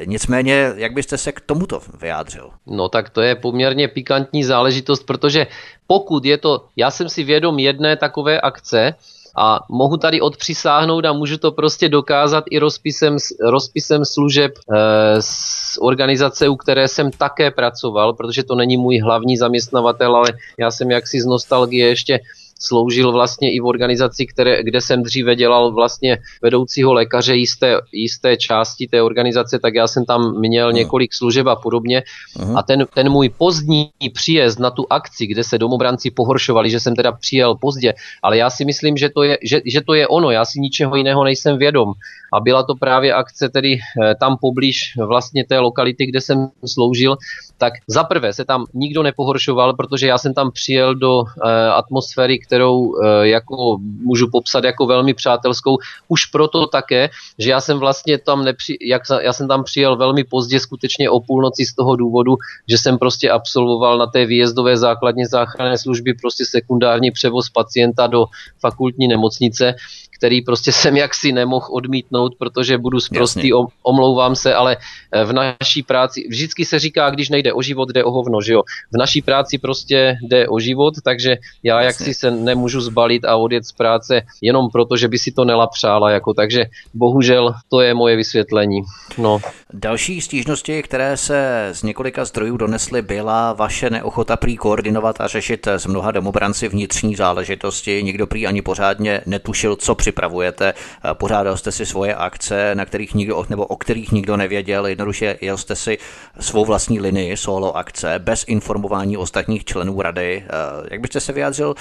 [0.04, 2.50] Nicméně, jak byste se k tomuto vyjádřil?
[2.66, 5.46] No tak to je poměrně pikantní záležitost, protože
[5.86, 8.94] pokud je to, já jsem si vědom jedné takové akce,
[9.36, 15.78] a mohu tady odpřisáhnout a můžu to prostě dokázat i rozpisem, rozpisem služeb e, z
[15.80, 20.90] organizace, u které jsem také pracoval, protože to není můj hlavní zaměstnavatel, ale já jsem
[20.90, 22.20] jaksi z nostalgie ještě
[22.60, 28.36] sloužil vlastně i v organizaci, které, kde jsem dříve dělal vlastně vedoucího lékaře jisté, jisté
[28.36, 32.02] části té organizace, tak já jsem tam měl několik služeb a podobně.
[32.42, 32.58] Uh.
[32.58, 36.96] A ten, ten můj pozdní příjezd na tu akci, kde se domobranci pohoršovali, že jsem
[36.96, 40.30] teda přijel pozdě, ale já si myslím, že to je, že, že to je ono,
[40.30, 41.92] já si ničeho jiného nejsem vědom.
[42.32, 47.16] A byla to právě akce tedy eh, tam poblíž vlastně té lokality, kde jsem sloužil,
[47.60, 52.38] tak za prvé se tam nikdo nepohoršoval, protože já jsem tam přijel do e, atmosféry,
[52.50, 58.18] kterou e, jako můžu popsat jako velmi přátelskou, už proto také, že já jsem vlastně
[58.18, 62.36] tam nepři, jak, já jsem tam přijel velmi pozdě, skutečně o půlnoci z toho důvodu,
[62.68, 68.26] že jsem prostě absolvoval na té výjezdové základně záchranné služby prostě sekundární převoz pacienta do
[68.60, 69.74] fakultní nemocnice
[70.20, 73.50] který prostě jsem jaksi nemohl odmítnout, protože budu zprostý,
[73.82, 78.04] omlouvám se, ale eh, v naší práci, vždycky se říká, když nejde o život, jde
[78.04, 78.62] o hovno, že jo.
[78.92, 81.86] V naší práci prostě jde o život, takže já Jasně.
[81.86, 86.10] jaksi se nemůžu zbalit a odjet z práce jenom proto, že by si to nelapřála,
[86.10, 88.80] jako, takže bohužel to je moje vysvětlení.
[89.18, 89.40] No.
[89.72, 95.66] Další stížnosti, které se z několika zdrojů donesly, byla vaše neochota prý koordinovat a řešit
[95.66, 98.02] s mnoha domobranci vnitřní záležitosti.
[98.02, 100.74] Nikdo prý ani pořádně netušil, co připravujete.
[101.12, 104.86] Pořádal jste si svoje akce, na kterých nikdo, nebo o kterých nikdo nevěděl.
[104.86, 105.98] Jednoduše jel jste si
[106.40, 110.44] svou vlastní linii solo akce bez informování ostatních členů rady.
[110.90, 111.74] Jak byste se vyjádřil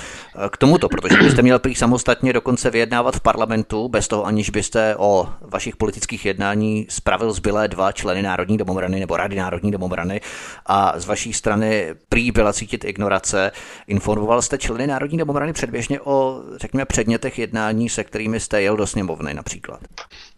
[0.49, 0.89] k tomuto?
[0.89, 5.75] Protože byste měl prý samostatně dokonce vyjednávat v parlamentu, bez toho aniž byste o vašich
[5.75, 10.21] politických jednání spravil zbylé dva členy Národní domobrany nebo Rady Národní domobrany
[10.65, 13.51] a z vaší strany prý byla cítit ignorace.
[13.87, 18.03] Informoval jste členy Národní domobrany předběžně o, řekněme, předmětech jednání, se
[18.39, 19.79] jste jel do sněmovny například?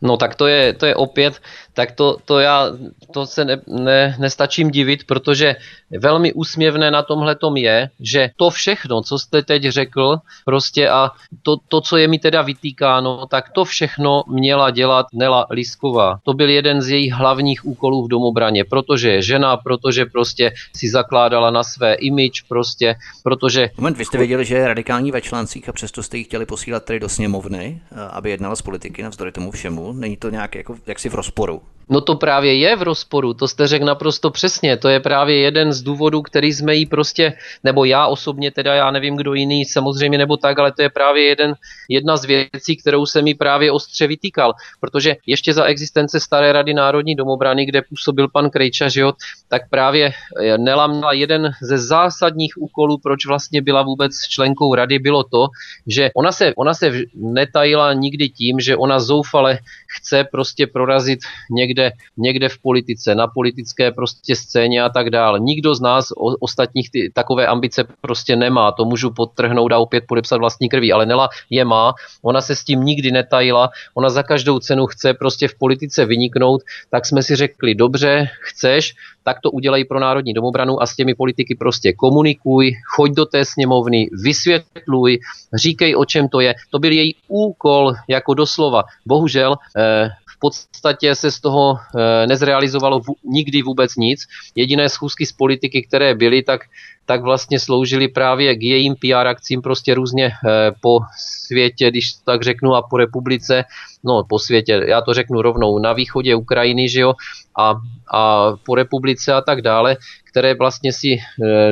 [0.01, 1.41] No tak to je, to je opět,
[1.73, 2.67] tak to, to já
[3.13, 5.55] to se ne, ne, nestačím divit, protože
[5.99, 11.11] velmi úsměvné na tomhle tom je, že to všechno, co jste teď řekl, prostě a
[11.43, 16.19] to, to, co je mi teda vytýkáno, tak to všechno měla dělat Nela Lisková.
[16.23, 20.89] To byl jeden z jejich hlavních úkolů v domobraně, protože je žena, protože prostě si
[20.89, 23.69] zakládala na své image, prostě, protože...
[23.77, 26.85] Moment, vy jste věděli, že je radikální ve článcích a přesto jste ji chtěli posílat
[26.85, 29.93] tady do sněmovny, aby jednala z politiky navzdory tomu všemu.
[29.93, 31.61] Není to nějak jako, jaksi v rozporu?
[31.91, 34.77] No to právě je v rozporu, to jste řekl naprosto přesně.
[34.77, 38.91] To je právě jeden z důvodů, který jsme jí prostě, nebo já osobně, teda já
[38.91, 41.53] nevím, kdo jiný, samozřejmě nebo tak, ale to je právě jeden,
[41.89, 44.53] jedna z věcí, kterou se mi právě ostře vytýkal.
[44.79, 49.13] Protože ještě za existence Staré rady národní domobrany, kde působil pan Krejča, že jo,
[49.49, 54.99] tak právě eh, Nela měla jeden ze zásadních úkolů, proč vlastně byla vůbec členkou rady,
[54.99, 55.47] bylo to,
[55.87, 59.59] že ona se, ona se netajila nikdy tím, že ona zoufale
[59.97, 61.19] chce prostě prorazit
[61.51, 61.80] někde,
[62.17, 65.39] někde v politice, na politické prostě scéně a tak dále.
[65.39, 70.03] Nikdo z nás o, ostatních ty, takové ambice prostě nemá, to můžu podtrhnout a opět
[70.07, 74.23] podepsat vlastní krví, ale Nela je má, ona se s tím nikdy netajila, ona za
[74.23, 79.51] každou cenu chce prostě v politice vyniknout, tak jsme si řekli, dobře, chceš, tak to
[79.51, 85.19] udělej pro Národní domobranu a s těmi politiky prostě komunikuj, choď do té sněmovny, vysvětluj,
[85.53, 86.55] říkej, o čem to je.
[86.69, 88.83] To byl její úkol, jako doslova.
[89.05, 90.09] Bohužel eh,
[90.41, 94.25] podstatě se z toho eh, nezrealizovalo nikdy vůbec nic.
[94.55, 96.61] Jediné schůzky z politiky, které byly, tak
[97.05, 100.99] tak vlastně sloužily právě k jejím PR akcím prostě různě eh, po
[101.47, 103.63] světě, když tak řeknu, a po republice,
[104.03, 107.13] no po světě, já to řeknu rovnou, na východě Ukrajiny, že jo,
[107.59, 107.75] a,
[108.13, 109.97] a po republice a tak dále,
[110.31, 111.19] které vlastně si e,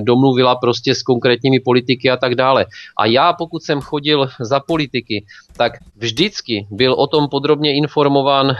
[0.02, 2.66] domluvila prostě s konkrétními politiky a tak dále.
[2.98, 5.26] A já, pokud jsem chodil za politiky,
[5.58, 8.56] tak vždycky byl o tom podrobně informován e,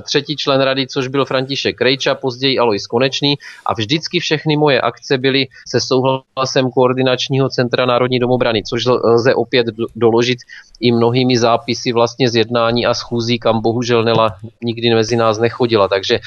[0.00, 3.34] třetí člen rady, což byl František Krejča, později Alois Konečný
[3.66, 9.66] a vždycky všechny moje akce byly se souhlasem koordinačního centra Národní domobrany, což lze opět
[9.96, 10.38] doložit
[10.80, 15.88] i mnohými zápisy vlastně z jednání a schůzí, kam bohužel Nela nikdy mezi nás nechodila.
[15.88, 16.20] Takže,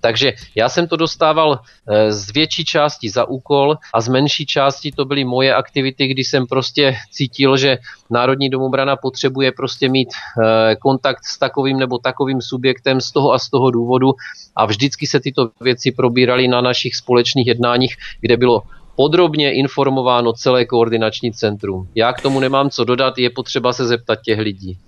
[0.00, 4.92] takže já jsem to dostával eh, z větší části za úkol a z menší části
[4.92, 7.78] to byly moje aktivity, kdy jsem prostě cítil, že
[8.10, 13.38] Národní domobrana potřebuje prostě mít eh, kontakt s takovým nebo takovým subjektem z toho a
[13.38, 14.12] z toho důvodu
[14.56, 18.62] a vždycky se tyto věci probíraly na našich společných jednáních, kde bylo
[19.00, 21.88] podrobně informováno celé koordinační centrum.
[21.94, 24.78] Já k tomu nemám co dodat, je potřeba se zeptat těch lidí.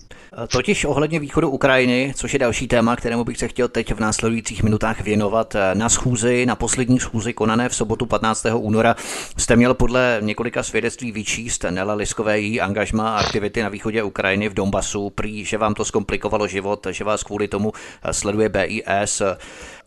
[0.49, 4.63] Totiž ohledně východu Ukrajiny, což je další téma, kterému bych se chtěl teď v následujících
[4.63, 5.57] minutách věnovat.
[5.75, 8.47] Na schůzi, na poslední schůzi konané v sobotu 15.
[8.55, 8.97] února
[9.39, 14.49] jste měl podle několika svědectví vyčíst Nela Liskové její angažma a aktivity na východě Ukrajiny
[14.49, 17.73] v Donbasu, prý, že vám to zkomplikovalo život, že vás kvůli tomu
[18.11, 19.23] sleduje BIS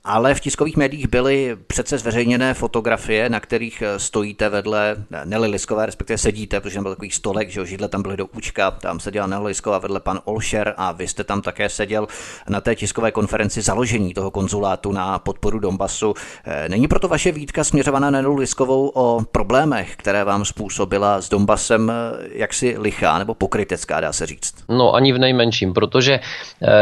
[0.05, 5.85] ale v tiskových médiích byly přece zveřejněné fotografie, na kterých eh, stojíte vedle Nelly Liskové,
[5.85, 9.27] respektive sedíte, protože tam byl takový stolek, že židle tam byly do účka, tam seděla
[9.27, 12.07] Nelly Lisková vedle pan Olšer a vy jste tam také seděl
[12.49, 16.13] na té tiskové konferenci založení toho konzulátu na podporu Donbasu.
[16.45, 21.29] Eh, není proto vaše výtka směřovaná na Nelly Liskovou o problémech, které vám způsobila s
[21.29, 21.93] Donbasem eh,
[22.31, 24.53] jaksi lichá nebo pokrytecká, dá se říct?
[24.69, 26.19] No ani v nejmenším, protože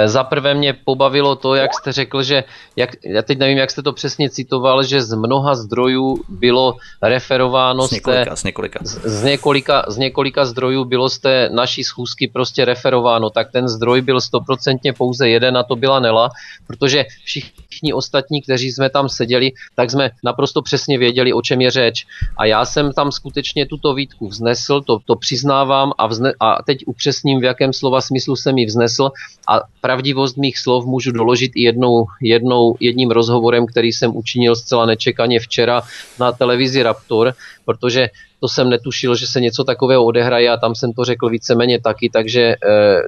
[0.05, 2.43] za prvé mě pobavilo to, jak jste řekl, že
[2.75, 7.87] jak, já teď nevím, jak jste to přesně citoval, že z mnoha zdrojů bylo referováno
[7.87, 8.79] z několika, z několika.
[8.83, 13.67] Z, z, několika, z několika zdrojů bylo z té naší schůzky prostě referováno, tak ten
[13.67, 16.29] zdroj byl stoprocentně pouze jeden a to byla Nela,
[16.67, 21.71] protože všichni ostatní, kteří jsme tam seděli, tak jsme naprosto přesně věděli, o čem je
[21.71, 22.05] řeč.
[22.37, 26.77] A já jsem tam skutečně tuto výtku vznesl, to, to přiznávám a, vzne, a teď
[26.85, 29.11] upřesním, v jakém slova smyslu jsem ji vznesl
[29.47, 34.55] a pravdivost mých slov můžu doložit i jednou, jednou jedním jedním rozhovorem, který jsem učinil
[34.55, 35.81] zcela nečekaně včera
[36.19, 37.33] na televizi Raptor,
[37.65, 41.79] protože to jsem netušil, že se něco takového odehraje a tam jsem to řekl víceméně
[41.79, 42.55] taky, takže e,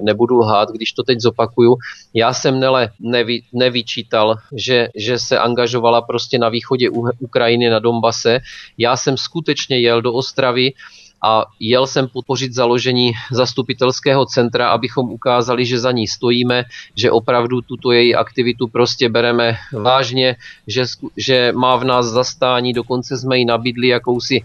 [0.02, 1.76] nebudu lhát, když to teď zopakuju.
[2.14, 6.88] Já jsem Nele nevy, nevyčítal, že, že se angažovala prostě na východě
[7.20, 8.40] Ukrajiny na Dombase.
[8.78, 10.72] Já jsem skutečně jel do Ostravy,
[11.22, 16.64] a jel jsem podpořit založení zastupitelského centra, abychom ukázali, že za ní stojíme,
[16.94, 20.36] že opravdu tuto její aktivitu prostě bereme vážně,
[20.66, 20.84] že,
[21.16, 24.44] že má v nás zastání, dokonce jsme jí nabídli jakousi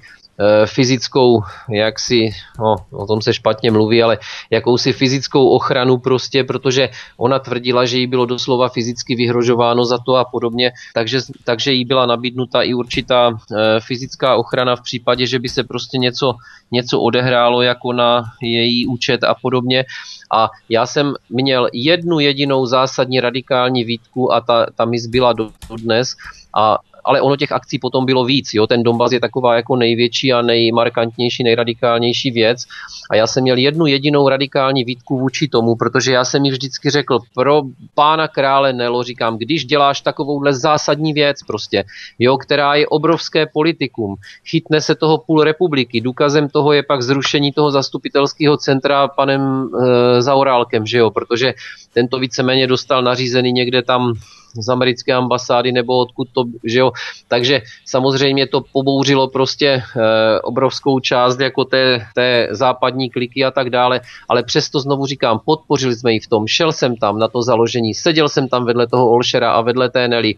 [0.66, 2.30] fyzickou, jak si,
[2.60, 4.18] no, o tom se špatně mluví, ale
[4.50, 10.16] jakousi fyzickou ochranu prostě, protože ona tvrdila, že jí bylo doslova fyzicky vyhrožováno za to
[10.16, 15.40] a podobně, takže, takže jí byla nabídnuta i určitá e, fyzická ochrana v případě, že
[15.40, 16.36] by se prostě něco,
[16.72, 19.86] něco odehrálo jako na její účet a podobně.
[20.34, 25.50] A já jsem měl jednu jedinou zásadní radikální výtku a ta, ta mi zbyla do,
[25.70, 26.16] do dnes
[26.56, 28.54] a ale ono těch akcí potom bylo víc.
[28.54, 28.68] Jo?
[28.68, 32.64] Ten Donbass je taková jako největší a nejmarkantnější, nejradikálnější věc.
[33.10, 36.90] A já jsem měl jednu jedinou radikální výtku vůči tomu, protože já jsem mi vždycky
[36.90, 37.62] řekl, pro
[37.96, 41.84] pána krále Nelo, říkám, když děláš takovouhle zásadní věc prostě,
[42.20, 47.52] jo, která je obrovské politikum, chytne se toho půl republiky, důkazem toho je pak zrušení
[47.52, 51.54] toho zastupitelského centra panem e, Zaurálkem, že jo, protože
[51.94, 54.14] tento víceméně dostal nařízený někde tam
[54.56, 56.92] z americké ambasády nebo odkud to, že jo.
[57.28, 59.84] Takže samozřejmě to pobouřilo prostě e,
[60.40, 65.96] obrovskou část jako té, té západní kliky a tak dále, ale přesto znovu říkám, podpořili
[65.96, 69.10] jsme ji v tom, šel jsem tam na to založení, seděl jsem tam vedle toho
[69.10, 70.36] Olšera a vedle té Nelly,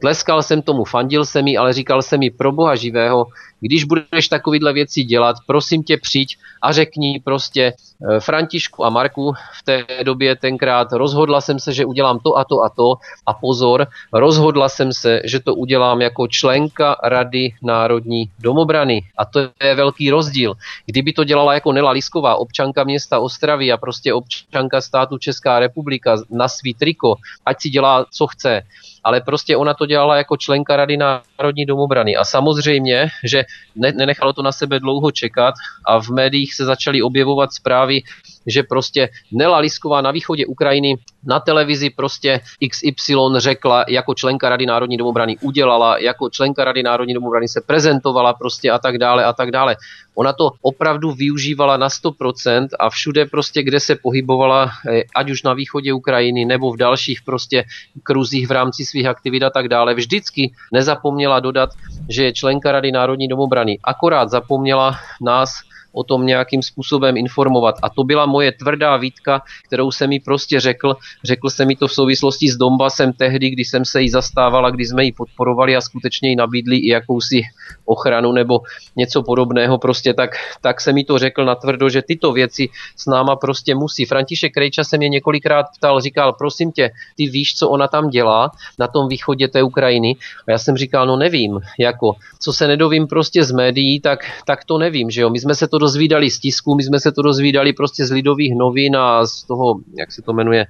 [0.00, 3.26] tleskal jsem tomu, fandil jsem jí, ale říkal jsem mi pro boha živého,
[3.62, 9.32] když budeš takovýhle věci dělat, prosím tě přijď a řekni prostě eh, Františku a Marku
[9.58, 12.94] v té době tenkrát rozhodla jsem se, že udělám to a to a to
[13.26, 19.38] a pozor, rozhodla jsem se, že to udělám jako členka Rady Národní domobrany a to
[19.62, 20.54] je velký rozdíl.
[20.86, 26.16] Kdyby to dělala jako Nela Lisková, občanka města Ostravy a prostě občanka státu Česká republika
[26.30, 27.14] na svý triko,
[27.46, 28.62] ať si dělá, co chce,
[29.04, 32.16] ale prostě ona to dělala jako členka Rady Národní domobrany.
[32.16, 33.44] A samozřejmě, že
[33.76, 35.54] ne, nenechalo to na sebe dlouho čekat
[35.86, 38.00] a v médiích se začaly objevovat zprávy,
[38.46, 42.40] že prostě Nela Lisková na východě Ukrajiny na televizi prostě
[42.70, 48.32] XY řekla, jako členka Rady Národní domobrany udělala, jako členka Rady Národní domobrany se prezentovala
[48.32, 49.76] prostě a tak dále a tak dále.
[50.14, 55.42] Ona to opravdu využívala na 100% a všude prostě, kde se pohybovala, eh, ať už
[55.42, 57.64] na východě Ukrajiny nebo v dalších prostě
[58.02, 61.70] kruzích v rámci svých aktivit a tak dále, vždycky nezapomněla dodat,
[62.08, 63.78] že je členka Rady Národní domobrany.
[63.84, 67.74] Akorát zapomněla nás o tom nějakým způsobem informovat.
[67.82, 70.96] A to byla moje tvrdá výtka, kterou jsem mi prostě řekl.
[71.24, 74.84] Řekl jsem mi to v souvislosti s Donbasem tehdy, kdy jsem se jí zastávala, kdy
[74.84, 77.42] jsme ji podporovali a skutečně ji nabídli i jakousi
[77.84, 78.60] ochranu nebo
[78.96, 79.78] něco podobného.
[79.78, 80.30] Prostě tak,
[80.60, 84.04] tak jsem mi to řekl natvrdo, že tyto věci s náma prostě musí.
[84.04, 88.50] František Krejča se mě několikrát ptal, říkal, prosím tě, ty víš, co ona tam dělá
[88.78, 90.16] na tom východě té Ukrajiny?
[90.48, 94.64] A já jsem říkal, no nevím, jako, co se nedovím prostě z médií, tak, tak
[94.64, 95.30] to nevím, že jo.
[95.30, 98.54] My jsme se to dozvídali z tisku, my jsme se to dozvídali prostě z lidových
[98.54, 100.66] novin a z toho, jak se to jmenuje,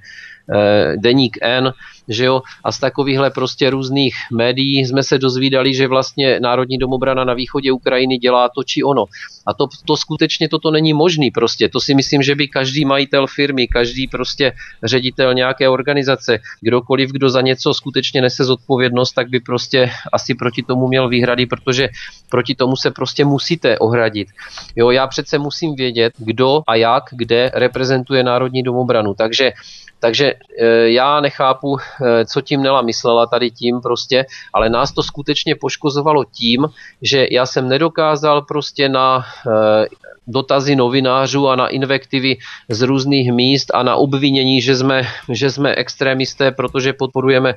[0.50, 1.72] Eh, deník N,
[2.08, 7.24] že jo, a z takovýchhle prostě různých médií jsme se dozvídali, že vlastně Národní domobrana
[7.24, 9.04] na východě Ukrajiny dělá to či ono.
[9.46, 11.68] A to, to skutečně toto není možný prostě.
[11.68, 17.30] To si myslím, že by každý majitel firmy, každý prostě ředitel nějaké organizace, kdokoliv, kdo
[17.30, 21.88] za něco skutečně nese zodpovědnost, tak by prostě asi proti tomu měl výhrady, protože
[22.30, 24.28] proti tomu se prostě musíte ohradit.
[24.76, 29.14] Jo, já přece musím vědět, kdo a jak, kde reprezentuje Národní domobranu.
[29.14, 29.52] Takže
[30.02, 31.76] takže e, já nechápu,
[32.26, 36.66] co tím Nela myslela tady tím prostě, ale nás to skutečně poškozovalo tím,
[37.02, 39.86] že já jsem nedokázal prostě na e,
[40.26, 42.36] dotazy novinářů a na invektivy
[42.68, 47.54] z různých míst a na obvinění, že jsme, že jsme extrémisté, protože podporujeme,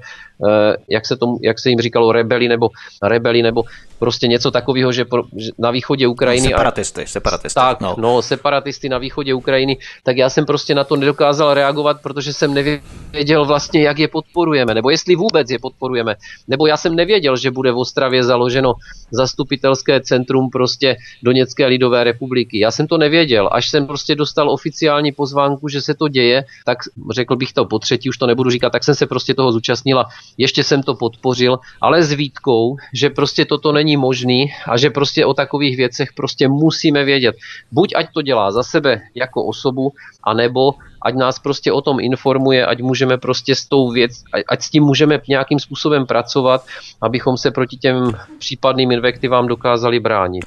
[0.90, 2.70] jak se, tomu, jak se jim říkalo, rebeli nebo
[3.04, 3.64] rebeli nebo
[4.00, 6.48] prostě něco takového, že, pro, že na východě Ukrajiny...
[6.48, 7.56] No, separatisty, separatisty.
[7.56, 7.96] Tak, no.
[7.98, 12.54] no, separatisty na východě Ukrajiny, tak já jsem prostě na to nedokázal reagovat, protože jsem
[12.54, 16.16] nevěděl vlastně, jak je podporujeme, nebo jestli vůbec je podporujeme.
[16.48, 18.74] Nebo já jsem nevěděl, že bude v Ostravě založeno
[19.12, 22.60] zastupitelské centrum prostě Doněcké lidové republiky.
[22.60, 26.78] Já jsem to nevěděl, až jsem prostě dostal oficiální pozvánku, že se to děje, tak
[27.12, 30.06] řekl bych to po třetí, už to nebudu říkat, tak jsem se prostě toho zúčastnila,
[30.38, 35.26] ještě jsem to podpořil, ale s výtkou, že prostě toto není možný a že prostě
[35.26, 37.36] o takových věcech prostě musíme vědět.
[37.72, 42.66] Buď ať to dělá za sebe jako osobu, anebo ať nás prostě o tom informuje,
[42.66, 44.12] ať můžeme prostě s tou věc,
[44.50, 46.66] ať s tím můžeme nějakým způsobem pracovat,
[47.02, 50.46] abychom se proti těm případným invektivám dokázali bránit.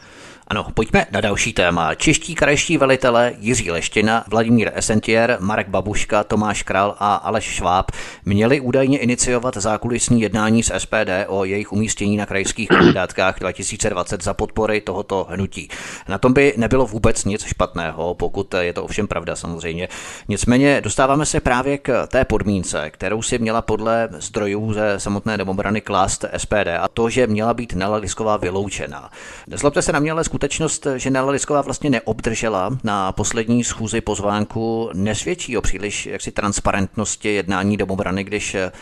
[0.50, 1.94] Ano, pojďme na další téma.
[1.94, 7.90] Čeští krajští velitele Jiří Leština, Vladimír Esentier, Marek Babuška, Tomáš Kral a Aleš Šváb
[8.24, 14.34] měli údajně iniciovat zákulisní jednání s SPD o jejich umístění na krajských kandidátkách 2020 za
[14.34, 15.68] podpory tohoto hnutí.
[16.08, 19.88] Na tom by nebylo vůbec nic špatného, pokud je to ovšem pravda samozřejmě.
[20.28, 25.80] Nicméně dostáváme se právě k té podmínce, kterou si měla podle zdrojů ze samotné domobrany
[25.80, 29.10] klást SPD a to, že měla být Nela Lisková vyloučena.
[29.46, 34.90] Nezlobte se na mě, ale skutečnost, že Nela Lisková vlastně neobdržela na poslední schůzi pozvánku,
[34.94, 38.72] nesvědčí o příliš jaksi transparentnosti jednání domobrany, když eh,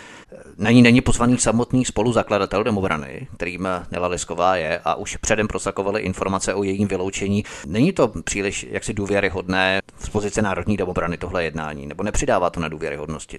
[0.58, 6.00] na ní není pozvaný samotný spoluzakladatel domobrany, kterým Nela Lisková je a už předem prosakovali
[6.00, 7.44] informace o jejím vyloučení.
[7.66, 12.68] Není to příliš jaksi důvěryhodné z pozice Národní domobrany tohle jednání, nebo nepřidává to na
[12.68, 13.38] důvěryhodnosti?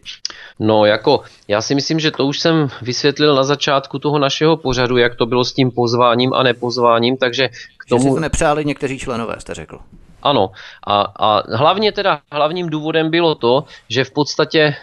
[0.59, 4.97] No jako, já si myslím, že to už jsem vysvětlil na začátku toho našeho pořadu,
[4.97, 7.49] jak to bylo s tím pozváním a nepozváním, takže
[7.89, 8.03] tomu...
[8.03, 9.79] Že si to nepřáli někteří členové, jste řekl.
[10.23, 10.49] Ano,
[10.87, 14.75] a, a hlavně teda hlavním důvodem bylo to, že v podstatě e,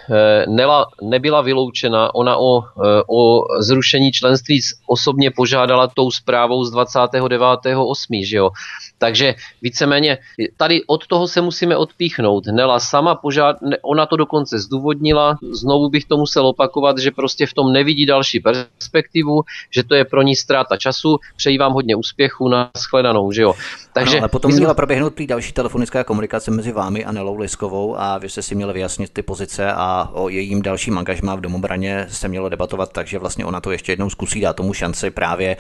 [0.47, 2.63] Nela nebyla vyloučena, ona o, e,
[3.09, 8.51] o zrušení členství osobně požádala tou zprávou z 29.8., že jo.
[8.99, 10.19] Takže víceméně
[10.57, 12.47] tady od toho se musíme odpíchnout.
[12.47, 17.53] Nela sama požád, ona to dokonce zdůvodnila, znovu bych to musel opakovat, že prostě v
[17.55, 22.49] tom nevidí další perspektivu, že to je pro ní ztráta času, přeji vám hodně úspěchu
[22.49, 23.55] na shledanou, že jo.
[23.93, 24.59] Takže ano, ale potom jsme...
[24.59, 28.55] měla proběhnout prý další telefonická komunikace mezi vámi a Nelou Liskovou a vy jste si
[28.55, 33.19] měli vyjasnit ty pozice a o jejím dalším angažmá v domobraně se mělo debatovat, takže
[33.19, 35.57] vlastně ona to ještě jednou zkusí dát tomu šanci právě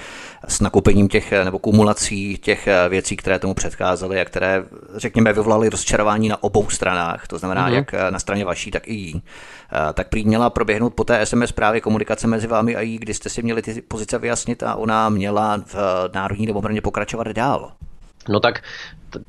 [0.48, 4.64] s nakoupením těch nebo kumulací těch věcí, které tomu předcházely a které,
[4.96, 7.74] řekněme, vyvolaly rozčarování na obou stranách, to znamená mm-hmm.
[7.74, 9.22] jak na straně vaší, tak i jí.
[9.94, 13.28] Tak prý měla proběhnout po té SMS právě komunikace mezi vámi a jí, kdy jste
[13.28, 15.76] si měli ty pozice vyjasnit a ona měla v
[16.14, 17.72] Národní domobraně pokračovat dál.
[18.28, 18.62] No tak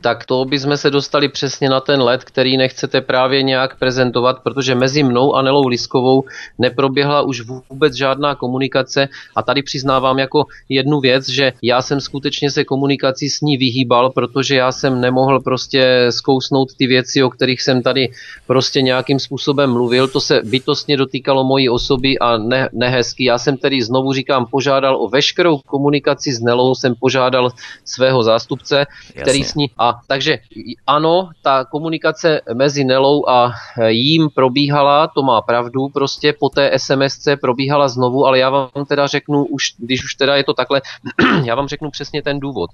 [0.02, 4.76] tak to bychom se dostali přesně na ten let, který nechcete právě nějak prezentovat, protože
[4.76, 6.24] mezi mnou a Nelou Liskovou
[6.60, 12.52] neproběhla už vůbec žádná komunikace a tady přiznávám jako jednu věc, že já jsem skutečně
[12.52, 17.62] se komunikací s ní vyhýbal, protože já jsem nemohl prostě zkousnout ty věci, o kterých
[17.62, 18.10] jsem tady
[18.48, 20.08] prostě nějakým způsobem mluvil.
[20.08, 23.26] To se bytostně dotýkalo mojí osoby a ne, nehezky.
[23.26, 27.52] Já jsem tedy znovu říkám, požádal o veškerou komunikaci s Nelou, jsem požádal
[27.86, 29.22] svého zástupce Jasně.
[29.22, 29.70] který s ní.
[29.78, 30.38] A takže
[30.88, 33.54] ano, ta komunikace mezi Nelou a
[33.88, 39.08] jím probíhala, to má pravdu, prostě po té SMSC probíhala znovu, ale já vám teda
[39.08, 40.82] řeknu, už, když už teda je to takhle,
[41.44, 42.70] já vám řeknu přesně ten důvod.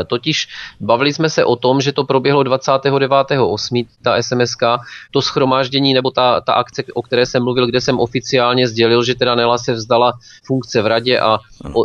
[0.00, 0.48] E, totiž
[0.80, 3.86] bavili jsme se o tom, že to proběhlo 29.8.
[4.02, 4.62] ta SMSK,
[5.10, 9.14] to schromáždění nebo ta, ta akce, o které jsem mluvil, kde jsem oficiálně sdělil, že
[9.14, 10.12] teda Nela se vzdala
[10.44, 11.38] funkce v radě a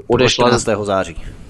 [0.08, 0.48] odešla.
[0.48, 0.86] 14.
[0.86, 1.41] září.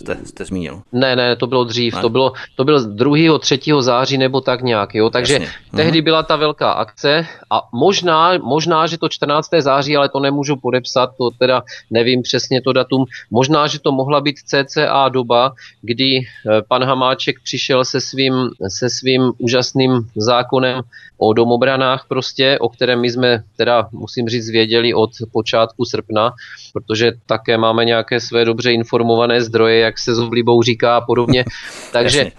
[0.00, 0.82] Jste, jste zmínil.
[0.92, 2.00] Ne, ne, to bylo dřív, ne?
[2.00, 3.38] to bylo, to bylo 2.
[3.38, 3.60] 3.
[3.80, 5.48] září nebo tak nějak, jo, takže Jasně.
[5.76, 6.04] tehdy mhm.
[6.04, 9.48] byla ta velká akce a možná, možná, že to 14.
[9.58, 14.20] září, ale to nemůžu podepsat, to teda nevím přesně to datum, možná, že to mohla
[14.20, 15.52] být CCA doba,
[15.82, 16.22] kdy eh,
[16.68, 18.34] pan Hamáček přišel se svým,
[18.68, 20.80] se svým úžasným zákonem
[21.18, 26.32] o domobranách prostě, o kterém my jsme teda, musím říct, věděli od počátku srpna,
[26.72, 31.44] protože také máme nějaké své dobře informované zdroje, jak se s oblibou říká a podobně.
[31.92, 32.32] Takže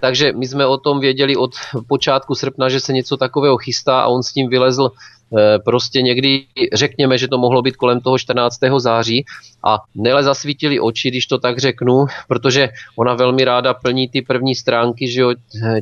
[0.00, 1.50] takže my jsme o tom věděli od
[1.88, 4.90] počátku srpna, že se něco takového chystá a on s tím vylezl
[5.64, 8.58] prostě někdy, řekněme, že to mohlo být kolem toho 14.
[8.78, 9.24] září
[9.64, 14.54] a Nele zasvítili oči, když to tak řeknu, protože ona velmi ráda plní ty první
[14.54, 15.34] stránky že jo,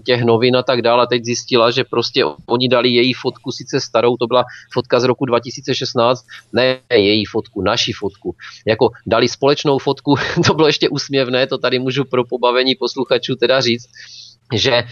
[0.05, 1.03] těch novin a tak dále.
[1.03, 5.05] A teď zjistila, že prostě oni dali její fotku, sice starou, to byla fotka z
[5.05, 8.35] roku 2016, ne její fotku, naši fotku.
[8.67, 10.15] Jako dali společnou fotku,
[10.47, 13.89] to bylo ještě úsměvné, to tady můžu pro pobavení posluchačů teda říct
[14.53, 14.85] že e,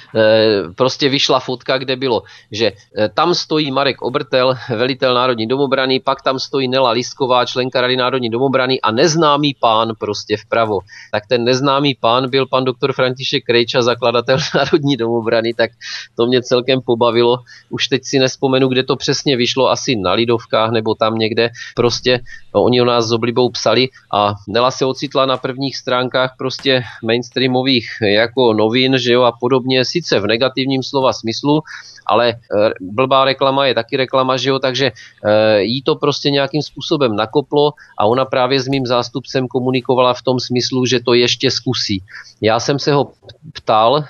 [0.77, 6.23] prostě vyšla fotka, kde bylo, že e, tam stojí Marek Obrtel, velitel Národní domobrany, pak
[6.23, 10.79] tam stojí Nela Lisková, členka Rady Národní domobrany a neznámý pán prostě vpravo.
[11.13, 15.71] Tak ten neznámý pán byl pan doktor František Krejča, zakladatel Národní domobrany, tak
[16.17, 17.39] to mě celkem pobavilo.
[17.71, 21.51] Už teď si nespomenu, kde to přesně vyšlo, asi na Lidovkách nebo tam někde.
[21.77, 22.21] Prostě
[22.55, 26.83] no, oni o nás s oblibou psali a Nela se ocitla na prvních stránkách prostě
[27.05, 31.67] mainstreamových jako novin, že jo, a podobně, sice v negativním slova smyslu,
[32.07, 32.37] ale e,
[32.79, 37.75] blbá reklama je taky reklama, že jo, takže e, jí to prostě nějakým způsobem nakoplo
[37.99, 42.03] a ona právě s mým zástupcem komunikovala v tom smyslu, že to ještě zkusí.
[42.41, 43.13] Já jsem se ho
[43.53, 44.05] ptal, e,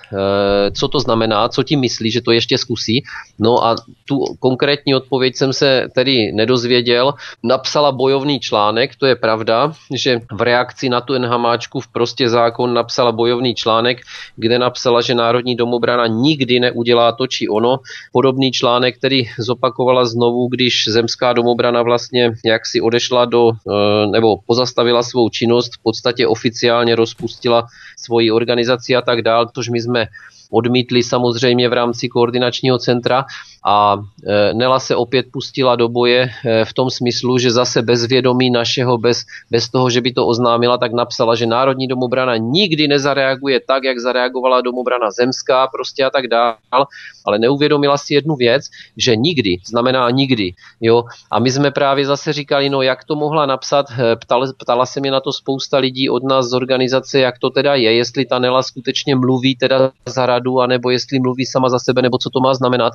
[0.70, 3.04] co to znamená, co tím myslí, že to ještě zkusí.
[3.40, 7.14] No a tu konkrétní odpověď jsem se tedy nedozvěděl.
[7.44, 12.74] Napsala bojovný článek, to je pravda, že v reakci na tu Hamáčku v prostě zákon
[12.74, 14.00] napsala bojovný článek,
[14.36, 17.78] kde napsala, že Národní domobrana nikdy neudělá to či ono,
[18.12, 24.36] podobný článek, který zopakovala znovu, když zemská domobrana vlastně jak si odešla do, eh, nebo
[24.46, 27.66] pozastavila svou činnost, v podstatě oficiálně rozpustila
[27.98, 30.06] svoji organizaci a tak dál, tož my jsme
[30.52, 33.24] odmítli samozřejmě v rámci koordinačního centra
[33.64, 33.96] a
[34.26, 38.50] e, Nela se opět pustila do boje e, v tom smyslu, že zase bez vědomí
[38.50, 43.60] našeho, bez, bez toho, že by to oznámila, tak napsala, že Národní domobrana nikdy nezareaguje
[43.60, 46.86] tak, jak zareagovala domobrana zemská prostě a tak dál,
[47.24, 48.62] ale neuvědomila si jednu věc,
[48.96, 50.52] že nikdy znamená nikdy.
[50.80, 51.04] Jo?
[51.30, 55.00] A my jsme právě zase říkali, no jak to mohla napsat, e, ptala, ptala se
[55.00, 58.38] mě na to spousta lidí od nás z organizace, jak to teda je, jestli ta
[58.38, 62.40] Nela skutečně mluví teda za radu, anebo jestli mluví sama za sebe, nebo co to
[62.40, 62.92] má znamenat.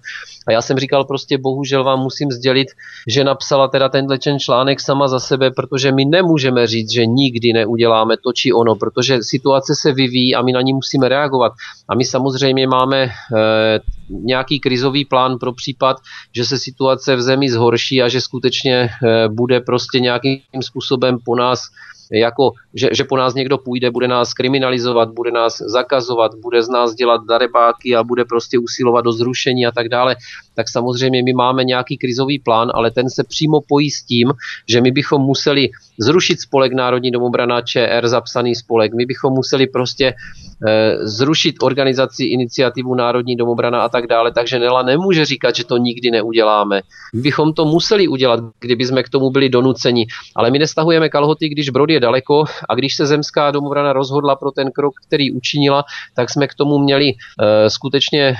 [0.47, 2.67] A já jsem říkal prostě bohužel vám musím sdělit,
[3.07, 8.17] že napsala teda tenhle článek sama za sebe, protože my nemůžeme říct, že nikdy neuděláme
[8.17, 11.51] to či ono, protože situace se vyvíjí a my na ní musíme reagovat.
[11.89, 13.09] A my samozřejmě máme e,
[14.09, 15.97] nějaký krizový plán pro případ,
[16.35, 18.89] že se situace v zemi zhorší a že skutečně e,
[19.29, 21.61] bude prostě nějakým způsobem po nás
[22.11, 26.69] jako, že, že po nás někdo půjde, bude nás kriminalizovat, bude nás zakazovat, bude z
[26.69, 30.15] nás dělat darebáky a bude prostě usilovat do zrušení a tak dále,
[30.57, 34.33] tak samozřejmě my máme nějaký krizový plán, ale ten se přímo pojí s tím,
[34.67, 40.05] že my bychom museli zrušit spolek Národní domobrana ČR, zapsaný spolek, my bychom museli prostě
[40.07, 40.13] e,
[41.07, 46.11] zrušit organizaci iniciativu Národní domobrana a tak dále, takže Nela nemůže říkat, že to nikdy
[46.11, 46.81] neuděláme.
[47.15, 51.49] My bychom to museli udělat, kdyby jsme k tomu byli donuceni, ale my nestahujeme kalhoty,
[51.49, 55.83] když Brod je daleko a když se zemská domobrana rozhodla pro ten krok, který učinila,
[56.15, 58.35] tak jsme k tomu měli e, skutečně e,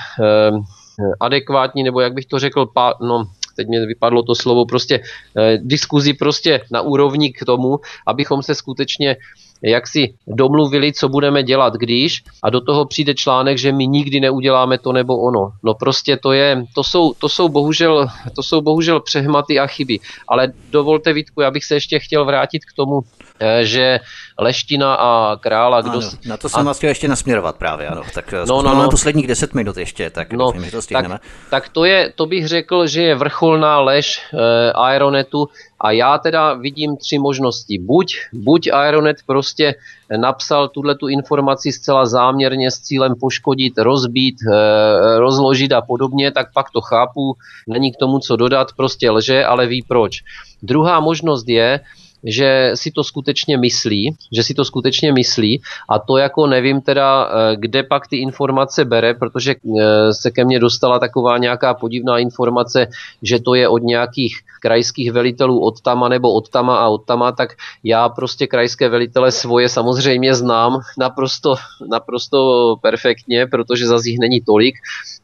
[1.20, 3.26] adekvátní, nebo jak bych to řekl, pa, no,
[3.56, 5.00] teď mě vypadlo to slovo, prostě
[5.38, 9.16] eh, diskuzi prostě na úrovni k tomu, abychom se skutečně
[9.64, 14.20] jak si domluvili, co budeme dělat, když a do toho přijde článek, že my nikdy
[14.20, 15.52] neuděláme to nebo ono.
[15.64, 20.00] No prostě to je, to jsou, to jsou bohužel, to jsou bohužel přehmaty a chyby.
[20.28, 23.00] Ale dovolte Vítku, já bych se ještě chtěl vrátit k tomu,
[23.40, 24.00] eh, že
[24.40, 25.92] Leština a Krála, kdo...
[25.92, 26.64] Ano, na to jsem a...
[26.64, 28.02] vás chtěl ještě nasměrovat právě, ano.
[28.14, 28.90] Tak no, no, no.
[28.90, 31.20] posledních deset minut ještě, tak no, doufím, že to stihneme.
[31.20, 36.18] Tak, tak to, je, to bych řekl, že je vrcholná lež eh, Aeronetu A já
[36.18, 37.80] teda vidím tři možnosti.
[37.80, 39.76] Buď, buď Aeronet prostě
[40.18, 46.54] napsal tuhle tu informaci zcela záměrně s cílem poškodit, rozbít, eh, rozložit a podobně, tak
[46.54, 47.36] pak to chápu,
[47.68, 50.22] není k tomu co dodat, prostě lže, ale ví proč.
[50.64, 51.80] Druhá možnost je,
[52.28, 55.62] že si to skutečně myslí, že si to skutečně myslí.
[55.90, 60.46] A to jako nevím teda, eh, kde pak ty informace bere, protože eh, se ke
[60.46, 62.88] mně dostala taková nějaká podivná informace,
[63.22, 67.32] že to je od nějakých krajských velitelů od tama nebo od tama a od tama,
[67.32, 71.56] tak já prostě krajské velitele svoje samozřejmě znám naprosto,
[71.90, 74.76] naprosto perfektně, protože zase jich není tolik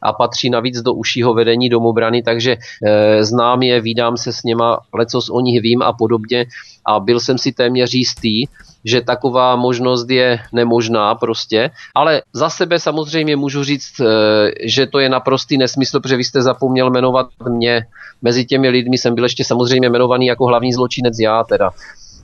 [0.02, 4.78] a patří navíc do užšího vedení domobrany, takže e, znám je, vídám se s něma,
[4.94, 6.46] lecos o nich vím a podobně
[6.86, 8.46] a byl jsem si téměř jistý,
[8.84, 14.98] že taková možnost je nemožná prostě, ale za sebe samozřejmě můžu říct, eh, že to
[14.98, 17.86] je naprostý nesmysl, protože vy jste zapomněl jmenovat mě.
[18.22, 21.70] Mezi těmi lidmi jsem byl ještě samozřejmě jmenovaný jako hlavní zločinec já teda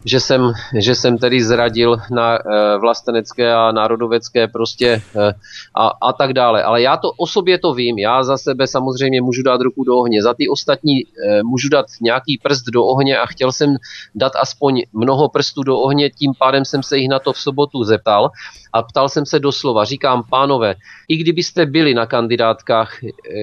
[0.04, 2.40] že jsem, že jsem tedy zradil na e,
[2.78, 5.32] vlastenecké a národovecké prostě e,
[5.74, 6.62] a, a tak dále.
[6.62, 9.96] Ale já to o sobě to vím, já za sebe samozřejmě můžu dát ruku do
[9.96, 13.76] ohně, za ty ostatní e, můžu dát nějaký prst do ohně a chtěl jsem
[14.14, 17.84] dát aspoň mnoho prstů do ohně, tím pádem jsem se jich na to v sobotu
[17.84, 18.30] zeptal
[18.72, 20.74] a ptal jsem se doslova, říkám, pánové,
[21.08, 22.92] i kdybyste byli na kandidátkách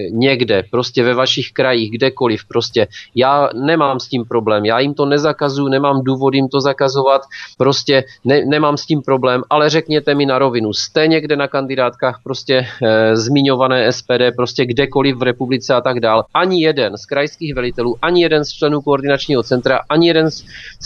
[0.09, 5.05] někde, prostě ve vašich krajích, kdekoliv, prostě já nemám s tím problém, já jim to
[5.05, 7.21] nezakazuju, nemám důvod jim to zakazovat,
[7.57, 12.19] prostě ne, nemám s tím problém, ale řekněte mi na rovinu, jste někde na kandidátkách
[12.23, 16.25] prostě e, zmiňované SPD, prostě kdekoliv v republice a tak dál.
[16.33, 20.43] Ani jeden z krajských velitelů, ani jeden z členů koordinačního centra, ani jeden z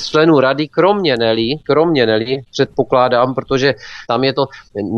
[0.10, 3.74] členů rady, kromě Nelly, kromě Nelly, předpokládám, protože
[4.08, 4.46] tam je to,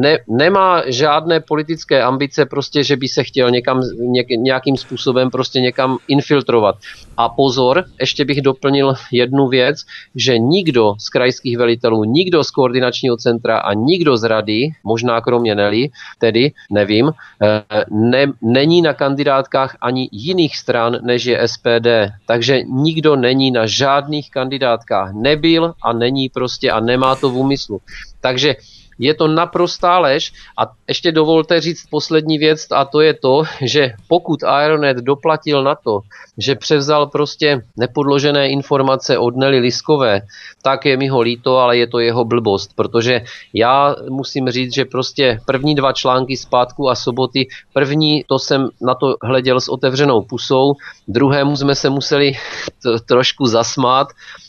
[0.02, 5.60] ne, nemá žádné politické ambice, prostě, že by se chtěl někam, něk, nějakým způsobem prostě
[5.62, 6.76] někam infiltrovat.
[7.18, 9.78] A pozor, ještě bych doplnil jednu věc,
[10.16, 15.56] že nikdo z krajských velitelů, nikdo z koordinačního centra a nikdo z rady, možná kromě
[15.56, 15.90] Nelly,
[16.22, 22.14] tedy nevím, eh, ne, není na kandidátkách ani jiných stran, než je SPD.
[22.26, 25.14] Takže nikdo není na žádných kandidátkách.
[25.14, 27.80] Nebyl a není prostě a nemá to v úmyslu.
[28.22, 28.56] Takže
[29.00, 30.34] je to naprostá lež.
[30.58, 35.76] A ještě dovolte říct poslední věc a to je to, že pokud Aeronet doplatil na
[35.76, 36.02] to,
[36.38, 40.22] že převzal prostě nepodložené informace od Nelly Liskové,
[40.62, 43.22] tak je mi ho líto, ale je to jeho blbost, protože
[43.54, 48.96] já musím říct, že prostě první dva články zpátku a soboty, první to jsem na
[48.96, 50.74] to hleděl s otevřenou pusou,
[51.08, 52.32] druhému jsme se museli
[53.08, 54.08] trošku zasmát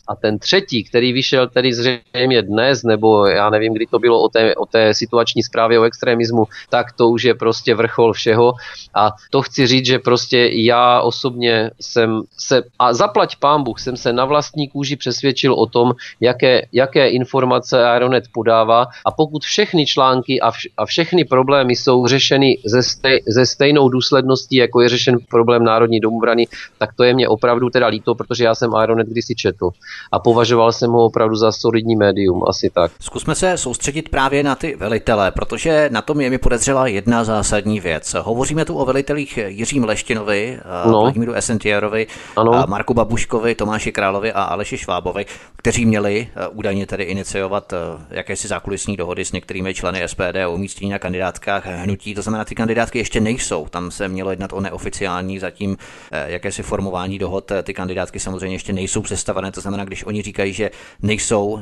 [0.09, 4.29] a ten třetí, který vyšel tedy zřejmě dnes, nebo já nevím, kdy to bylo o
[4.29, 8.53] té, o té situační zprávě o extremismu, tak to už je prostě vrchol všeho.
[8.95, 13.97] A to chci říct, že prostě já osobně jsem se, a zaplať pán Bůh, jsem
[13.97, 19.87] se na vlastní kůži přesvědčil o tom, jaké, jaké informace Aeronet podává a pokud všechny
[19.87, 24.89] články a, vš, a všechny problémy jsou řešeny ze, stej, ze stejnou důsledností, jako je
[24.89, 26.47] řešen problém Národní domobrany,
[26.79, 29.71] tak to je mě opravdu teda líto, protože já jsem Aeronet kdysi četl
[30.13, 32.93] a považoval jsem ho opravdu za solidní médium, asi tak.
[33.01, 37.81] Zkusme se soustředit právě na ty velitele, protože na tom je mi podezřela jedna zásadní
[37.81, 38.17] věc.
[38.23, 41.01] Hovoříme tu o velitelích Jiřím Leštinovi, no.
[41.01, 42.65] Vladimíru Esentierovi, ano.
[42.67, 45.27] Marku Babuškovi, Tomáši Královi a Aleši Švábovi,
[45.57, 47.77] kteří měli eh, údajně tedy iniciovat eh,
[48.11, 52.15] jakési zákulisní dohody s některými členy SPD o umístění na kandidátkách hnutí.
[52.15, 53.67] To znamená, ty kandidátky ještě nejsou.
[53.71, 55.77] Tam se mělo jednat o neoficiální zatím
[56.13, 57.53] eh, jakési formování dohod.
[57.63, 59.53] Ty kandidátky samozřejmě ještě nejsou představené.
[59.53, 60.71] To znamená, když oni říkají, že
[61.03, 61.61] nejsou uh,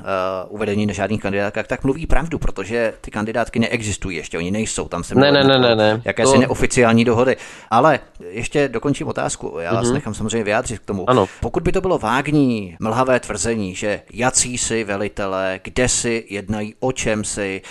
[0.48, 4.88] uvedeni na žádných kandidátkách, tak mluví pravdu, protože ty kandidátky neexistují ještě, oni nejsou.
[4.88, 6.02] Tam se ne, ne, ne, ne, ne.
[6.04, 6.40] jakési to...
[6.40, 7.36] neoficiální dohody.
[7.70, 8.00] Ale
[8.30, 9.56] ještě dokončím otázku.
[9.58, 9.92] Já vás mm-hmm.
[9.92, 11.10] nechám samozřejmě vyjádřit k tomu.
[11.10, 11.28] Ano.
[11.40, 16.92] Pokud by to bylo vágní, mlhavé tvrzení, že jací si velitele, kde si jednají, o
[16.92, 17.62] čem si,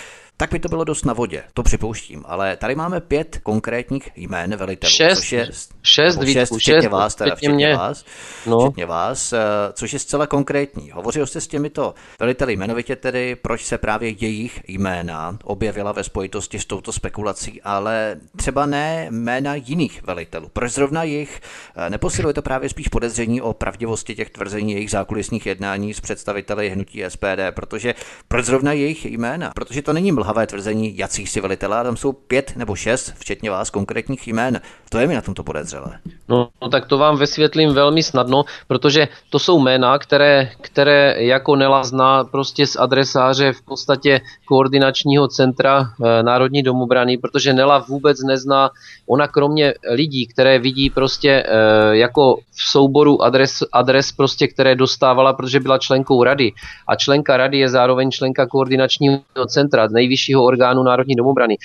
[0.42, 2.24] tak by to bylo dost na vodě, to připouštím.
[2.26, 4.90] Ale tady máme pět konkrétních jmén velitelů.
[4.90, 7.76] Šest, což je, šest, šest, šest včetně vás, teda, včetně, mě.
[7.76, 8.04] vás,
[8.46, 8.60] no.
[8.60, 9.38] včetně vás, eh,
[9.72, 10.90] což je zcela konkrétní.
[10.90, 16.58] Hovořil jste s těmito veliteli jmenovitě tedy, proč se právě jejich jména objevila ve spojitosti
[16.58, 20.50] s touto spekulací, ale třeba ne jména jiných velitelů.
[20.52, 21.40] Proč zrovna jich
[21.76, 26.70] eh, neposiluje to právě spíš podezření o pravdivosti těch tvrzení jejich zákulisních jednání s představiteli
[26.70, 27.94] hnutí SPD, protože
[28.28, 29.52] proč zrovna jejich jména?
[29.54, 33.50] Protože to není mlha mlhavé tvrzení, jací si velitelé, tam jsou pět nebo šest, včetně
[33.50, 34.60] vás, konkrétních jmén.
[34.88, 35.98] To je mi na tomto podezřelé.
[36.28, 41.56] No, no tak to vám vysvětlím velmi snadno, protože to jsou jména, které, které jako
[41.56, 48.22] Nela zná prostě z adresáře v podstatě koordinačního centra e, Národní domobrany, protože Nela vůbec
[48.22, 48.70] nezná,
[49.06, 55.32] ona kromě lidí, které vidí prostě e, jako v souboru adres, adres prostě, které dostávala,
[55.32, 56.52] protože byla členkou rady
[56.88, 61.56] a členka rady je zároveň členka koordinačního centra, nejvyššího orgánu Národní domobrany,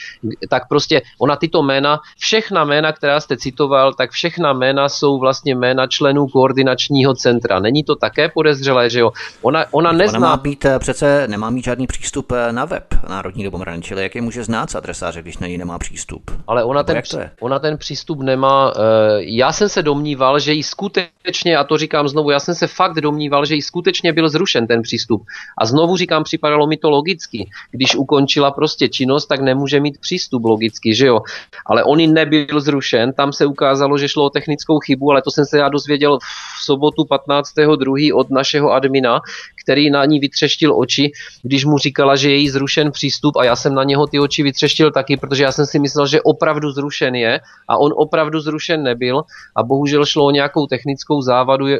[0.49, 5.55] tak prostě ona tyto jména, všechna jména, která jste citoval, tak všechna jména jsou vlastně
[5.55, 7.59] jména členů koordinačního centra.
[7.59, 9.11] Není to také podezřelé, že jo?
[9.41, 10.19] Ona, ona nezná...
[10.19, 14.03] Ona má být eh, přece, nemá mít žádný přístup eh, na web Národní domobrany, čili
[14.03, 16.31] jak je může znát z adresáře, když na ní nemá přístup?
[16.47, 17.01] Ale ona, ten,
[17.39, 18.73] ona ten přístup nemá.
[18.75, 18.81] Eh,
[19.19, 23.01] já jsem se domníval, že jí skutečně, a to říkám znovu, já jsem se fakt
[23.01, 25.23] domníval, že jí skutečně byl zrušen ten přístup.
[25.57, 27.49] A znovu říkám, připadalo mi to logicky.
[27.71, 27.95] Když
[28.37, 31.19] ukončila prostě činnost, tak nemůže mít přístup logicky, že jo?
[31.65, 35.45] Ale on nebyl zrušen, tam se ukázalo, že šlo o technickou chybu, ale to jsem
[35.45, 38.15] se já dozvěděl v sobotu 15.2.
[38.15, 39.21] od našeho admina,
[39.67, 41.11] který na ní vytřeštil oči,
[41.43, 44.43] když mu říkala, že je jí zrušen přístup a já jsem na něho ty oči
[44.43, 48.83] vytřeštil taky, protože já jsem si myslel, že opravdu zrušen je a on opravdu zrušen
[48.83, 49.21] nebyl
[49.55, 51.79] a bohužel šlo o nějakou technickou závadu, eh,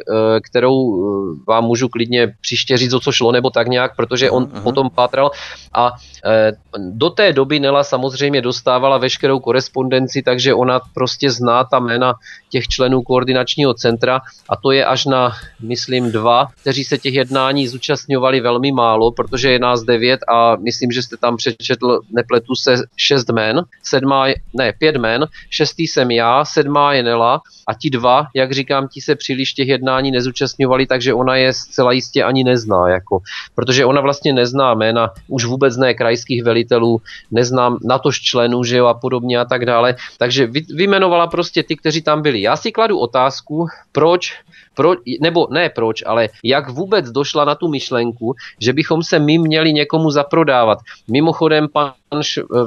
[0.50, 4.44] kterou eh, vám můžu klidně příště říct, o co šlo, nebo tak nějak, protože on
[4.44, 4.62] uh-huh.
[4.62, 5.30] potom pátral
[5.74, 5.92] a
[6.24, 6.47] eh,
[6.78, 12.14] do té doby Nela samozřejmě dostávala veškerou korespondenci, takže ona prostě zná ta jména
[12.50, 15.32] těch členů koordinačního centra a to je až na,
[15.62, 20.90] myslím, dva, kteří se těch jednání zúčastňovali velmi málo, protože je nás devět a myslím,
[20.90, 26.44] že jste tam přečetl, nepletu se, šest men, sedmá, ne, pět men, šestý jsem já,
[26.44, 31.14] sedmá je Nela a ti dva, jak říkám, ti se příliš těch jednání nezúčastňovali, takže
[31.14, 33.20] ona je zcela jistě ani nezná, jako,
[33.54, 38.86] protože ona vlastně nezná jména, už vůbec ne krajských velitelů, neznám natož členů, že jo,
[38.86, 42.40] a podobně a tak dále, takže vy, vyjmenovala prostě ty, kteří tam byli.
[42.40, 44.34] Já si kladu otázku, proč
[44.74, 49.38] pro, nebo ne proč, ale jak vůbec došla na tu myšlenku, že bychom se my
[49.38, 50.78] měli někomu zaprodávat.
[51.10, 51.92] Mimochodem, pan,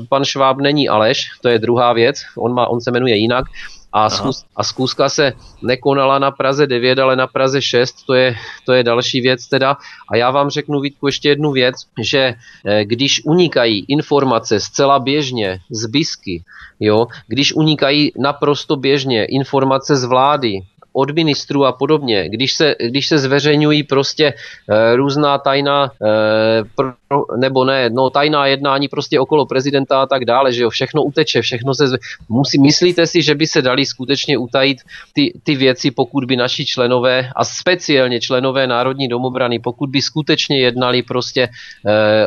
[0.09, 3.45] pan Šváb není Aleš, to je druhá věc, on, má, on se jmenuje jinak,
[3.93, 8.35] a, zkus, a zkuska se nekonala na Praze 9, ale na Praze 6, to je,
[8.65, 9.77] to je další věc teda.
[10.09, 12.33] A já vám řeknu, Vítku, ještě jednu věc, že
[12.65, 16.43] eh, když unikají informace zcela běžně z BISky,
[16.79, 20.59] jo, když unikají naprosto běžně informace z vlády,
[20.93, 24.33] od ministrů a podobně, když se, když se zveřejňují prostě
[24.69, 26.93] e, různá tajná, e, pro,
[27.37, 31.41] nebo ne, no tajná jednání prostě okolo prezidenta a tak dále, že jo, všechno uteče,
[31.41, 31.97] všechno se, zve...
[32.29, 34.77] musí, myslíte si, že by se dali skutečně utajit
[35.13, 40.59] ty, ty věci, pokud by naši členové a speciálně členové Národní domobrany, pokud by skutečně
[40.59, 41.49] jednali prostě e,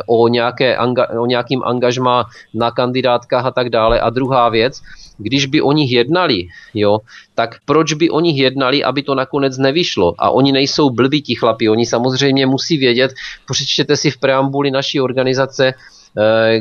[0.05, 3.99] o, nějaké, anga, o nějakým angažmá na kandidátkách a tak dále.
[3.99, 4.81] A druhá věc,
[5.17, 6.97] když by o nich jednali, jo,
[7.35, 10.13] tak proč by o nich jednali, aby to nakonec nevyšlo?
[10.17, 13.13] A oni nejsou blbí ti chlapi, oni samozřejmě musí vědět,
[13.51, 15.73] přečtěte si v preambuli naší organizace,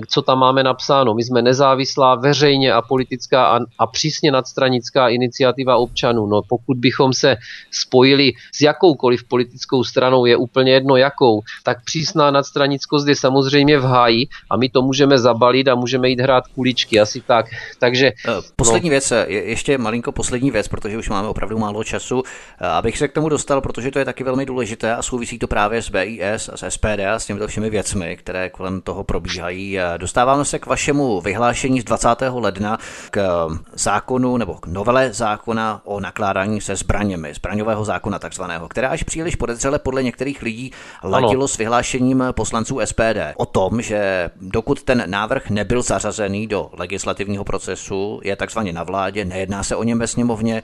[0.08, 1.14] co tam máme napsáno.
[1.14, 6.26] My jsme nezávislá, veřejně a politická a, a přísně nadstranická iniciativa občanů.
[6.26, 7.36] No pokud bychom se
[7.70, 13.84] spojili s jakoukoliv politickou stranou, je úplně jedno jakou, tak přísná nadstranickost je samozřejmě v
[13.84, 17.46] háji a my to můžeme zabalit a můžeme jít hrát kuličky, asi tak.
[17.78, 18.90] Takže, eh, poslední no.
[18.90, 22.22] věc, eh, ještě malinko poslední věc, protože už máme opravdu málo času,
[22.60, 25.82] abych se k tomu dostal, protože to je taky velmi důležité a souvisí to právě
[25.82, 29.78] s BIS a s SPD a s těmito všemi věcmi, které kolem toho probíhají probíhají.
[29.96, 32.08] Dostáváme se k vašemu vyhlášení z 20.
[32.32, 32.78] ledna
[33.10, 38.88] k eh, zákonu nebo k novele zákona o nakládání se zbraněmi, zbraňového zákona takzvaného, která
[38.88, 40.72] až příliš podezřele podle některých lidí
[41.02, 41.48] ladilo ano.
[41.48, 48.20] s vyhlášením poslanců SPD o tom, že dokud ten návrh nebyl zařazený do legislativního procesu,
[48.24, 50.62] je takzvaně na vládě, nejedná se o něm ve sněmovně,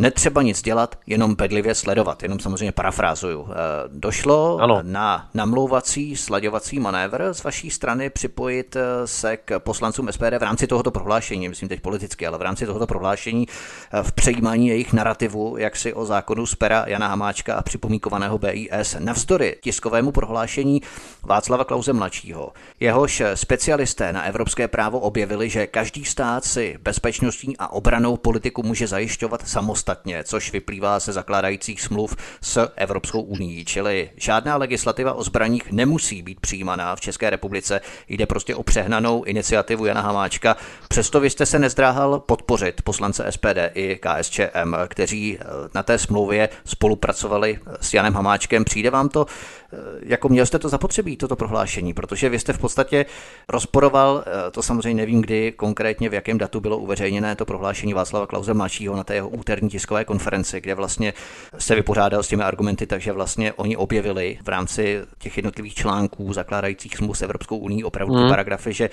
[0.00, 3.48] netřeba nic dělat, jenom bedlivě sledovat, jenom samozřejmě parafrázuju.
[3.50, 3.54] Eh,
[3.88, 4.78] došlo ano.
[4.82, 10.66] na namlouvací, slaďovací manévr z vaší strany připojit eh, se k poslancům SPD v rámci
[10.66, 15.56] tohoto prohlášení, myslím teď politicky, ale v rámci tohoto prohlášení eh, v přejímání jejich narrativu,
[15.58, 18.96] jak si o zákonu z pera Jana Hamáčka a připomínkovaného BIS.
[18.98, 20.82] Navzdory tiskovému prohlášení
[21.22, 22.52] Václava Klauze mladšího.
[22.80, 28.86] Jehož specialisté na evropské právo objevili, že každý stát si bezpečnostní a obranou politiku může
[28.86, 35.22] zajišťovat samostatně ostatně, což vyplývá ze zakládajících smluv s Evropskou unii, čili žádná legislativa o
[35.22, 40.56] zbraních nemusí být přijímaná v České republice, jde prostě o přehnanou iniciativu Jana Hamáčka.
[40.88, 46.48] Přesto vy jste se nezdráhal podpořit poslance SPD i KSČM, kteří eh, na té smlouvě
[46.64, 48.64] spolupracovali s Janem Hamáčkem.
[48.64, 49.26] Přijde vám to,
[49.72, 53.06] eh, jako měl jste to zapotřebí, toto prohlášení, protože vy jste v podstatě
[53.48, 58.26] rozporoval, eh, to samozřejmě nevím kdy konkrétně, v jakém datu bylo uveřejněné to prohlášení Václava
[58.26, 61.12] Klauze mladšího na té jeho úterní tiskové konferenci, kde vlastně
[61.58, 66.96] se vypořádal s těmi argumenty, takže vlastně oni objevili v rámci těch jednotlivých článků zakládajících
[66.96, 68.24] smluv s Evropskou unii opravdu hmm.
[68.24, 68.90] ty paragrafy, že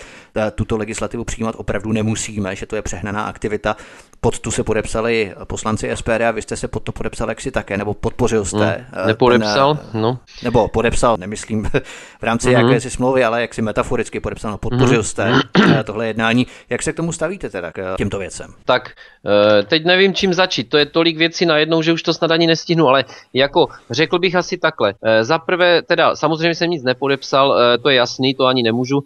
[0.55, 3.75] tuto legislativu přijímat opravdu nemusíme, že to je přehnaná aktivita.
[4.21, 7.77] Pod tu se podepsali poslanci SPD a vy jste se pod to podepsal jaksi také,
[7.77, 8.85] nebo podpořil jste.
[8.91, 9.07] Hmm.
[9.07, 10.19] Nepodepsal, ten, no.
[10.43, 11.63] Nebo podepsal, nemyslím
[12.19, 12.63] v rámci hmm.
[12.63, 15.03] jakési smlouvy, ale jaksi metaforicky podepsal, no, podpořil hmm.
[15.03, 15.31] jste
[15.83, 16.47] tohle jednání.
[16.69, 18.53] Jak se k tomu stavíte teda k těmto věcem?
[18.65, 18.91] Tak
[19.25, 20.66] eh, teď nevím, čím začít.
[20.69, 24.35] To je tolik věcí najednou, že už to snad ani nestihnu, ale jako řekl bych
[24.35, 24.93] asi takhle.
[25.03, 29.03] Eh, za prvé, teda samozřejmě jsem nic nepodepsal, eh, to je jasný, to ani nemůžu.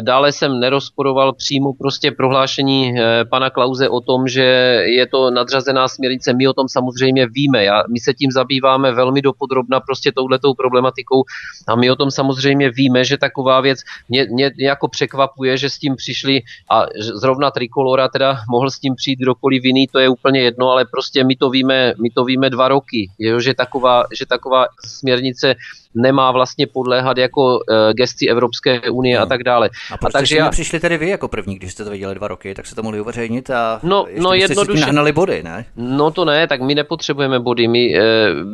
[0.00, 2.94] Dále jsem nerozporoval přímo prostě prohlášení
[3.30, 4.42] pana Klauze o tom, že
[4.86, 6.32] je to nadřazená směrnice.
[6.32, 7.64] My o tom samozřejmě víme.
[7.64, 11.24] Já, my se tím zabýváme velmi dopodrobna prostě touhletou problematikou
[11.68, 15.78] a my o tom samozřejmě víme, že taková věc mě, mě jako překvapuje, že s
[15.78, 20.40] tím přišli a zrovna Trikolora teda mohl s tím přijít kdokoliv jiný, to je úplně
[20.40, 24.26] jedno, ale prostě my to víme, my to víme dva roky, jo, že, taková, že
[24.26, 25.54] taková směrnice
[25.94, 27.58] nemá vlastně podléhat jako uh,
[27.92, 29.22] gesci Evropské unie no.
[29.22, 29.70] a tak dále.
[29.92, 30.50] A, proč a takže já...
[30.50, 33.00] přišli tedy vy jako první, když jste to viděli dva roky, tak se to mohli
[33.00, 34.80] uveřejnit a no, ještě no, jednoduše...
[34.80, 35.64] nahnali body, ne?
[35.76, 37.68] No to ne, tak my nepotřebujeme body.
[37.68, 38.02] My, uh,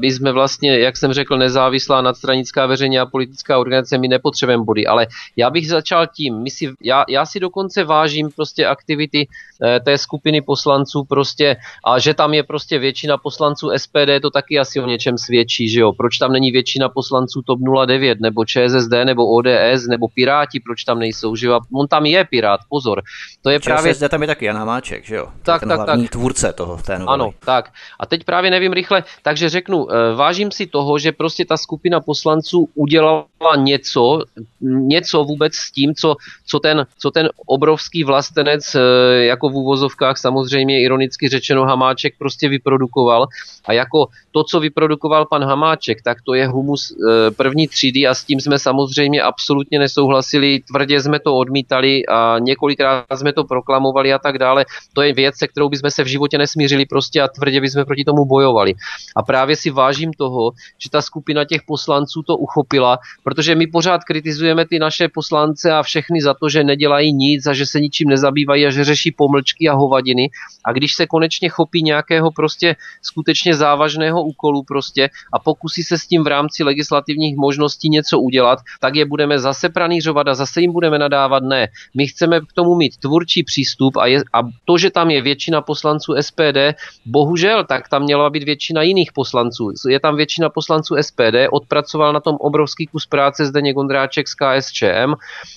[0.00, 4.86] my jsme vlastně, jak jsem řekl, nezávislá nadstranická veřejně a politická organizace, my nepotřebujeme body,
[4.86, 9.84] ale já bych začal tím, my si, já, já si dokonce vážím prostě aktivity uh,
[9.84, 14.80] té skupiny poslanců prostě a že tam je prostě většina poslanců SPD, to taky asi
[14.80, 15.92] o něčem svědčí, že jo?
[15.92, 20.98] Proč tam není většina poslanců TOP 09, nebo ČSSD, nebo ODS, nebo Piráti, proč tam
[20.98, 21.60] nejsou, že jo?
[21.74, 23.02] On tam je Pirát, pozor.
[23.42, 23.94] To je ČSSD právě...
[23.94, 25.28] tam je taky Jan Hamáček, že jo?
[25.42, 26.10] Tak, tak, tak.
[26.10, 27.14] tvůrce toho, té novely.
[27.14, 27.72] Ano, tak.
[28.00, 32.00] A teď právě nevím rychle, takže řeknu, eh, vážím si toho, že prostě ta skupina
[32.00, 33.26] poslanců udělala
[33.56, 34.22] něco,
[34.60, 36.16] něco vůbec s tím, co,
[36.46, 38.80] co, ten, co ten obrovský vlastenec, eh,
[39.24, 43.26] jako v úvozovkách samozřejmě ironicky řečeno Hamáček prostě vyprodukoval.
[43.64, 48.14] A jako to, co vyprodukoval pan Hamáček, tak to je humus e, první třídy a
[48.14, 54.12] s tím jsme samozřejmě absolutně nesouhlasili, tvrdě jsme to odmítali a několikrát jsme to proklamovali
[54.12, 54.64] a tak dále.
[54.92, 58.04] To je věc, se kterou bychom se v životě nesmířili prostě a tvrdě bychom proti
[58.04, 58.74] tomu bojovali.
[59.16, 64.04] A právě si vážím toho, že ta skupina těch poslanců to uchopila, protože my pořád
[64.04, 68.08] kritizujeme ty naše poslance a všechny za to, že nedělají nic a že se ničím
[68.08, 70.30] nezabývají a že řeší pomlčky a hovadiny.
[70.64, 76.06] A když se konečně chopí nějakého prostě skutečně závažného úkolu prostě a pokusí se s
[76.06, 80.72] tím v rámci legislativních možností něco udělat, tak je budeme zase pranířovat a zase jim
[80.72, 81.68] budeme nadávat ne.
[81.96, 85.60] My chceme k tomu mít tvůrčí přístup a, je, a to, že tam je většina
[85.62, 86.74] poslanců SPD,
[87.06, 89.72] bohužel, tak tam měla být většina jiných poslanců.
[89.88, 95.14] Je tam většina poslanců SPD, odpracoval na tom obrovský kus práce zde Gondráček z KSČM.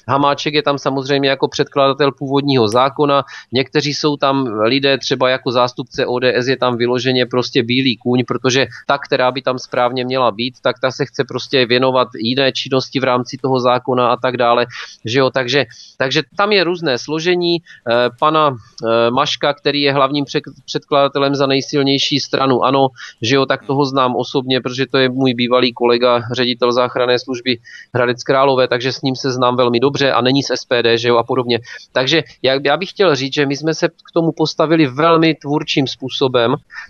[0.07, 6.05] Hamáček je tam samozřejmě jako předkladatel původního zákona, někteří jsou tam lidé třeba jako zástupce
[6.05, 10.55] ODS je tam vyloženě prostě bílý kůň, protože ta, která by tam správně měla být,
[10.61, 14.65] tak ta se chce prostě věnovat jiné činnosti v rámci toho zákona a tak dále.
[15.05, 15.29] Že jo?
[15.29, 15.65] Takže,
[15.97, 17.57] takže tam je různé složení.
[17.57, 20.25] Eh, pana eh, Maška, který je hlavním
[20.65, 22.87] předkladatelem za nejsilnější stranu, ano,
[23.21, 27.57] že jo, tak toho znám osobně, protože to je můj bývalý kolega, ředitel záchranné služby
[27.93, 31.17] Hradec Králové, takže s ním se znám velmi dobře a není z SPD, že jo,
[31.17, 31.59] a podobně.
[31.91, 35.87] Takže já, já bych chtěl říct, že my jsme se k tomu postavili velmi tvůrčím
[35.87, 36.32] způsobem.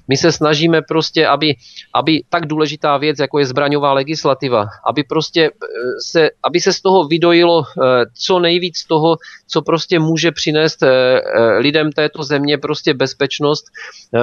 [0.08, 1.56] My se snažíme prostě, aby,
[1.94, 5.68] aby tak důležitá věc, jako je zbraňová legislativa, aby prostě eh,
[6.06, 9.18] se, aby se z toho vydojilo eh, co nejvíc toho,
[9.48, 11.22] co prostě může přinést eh,
[11.58, 13.66] lidem této země prostě bezpečnost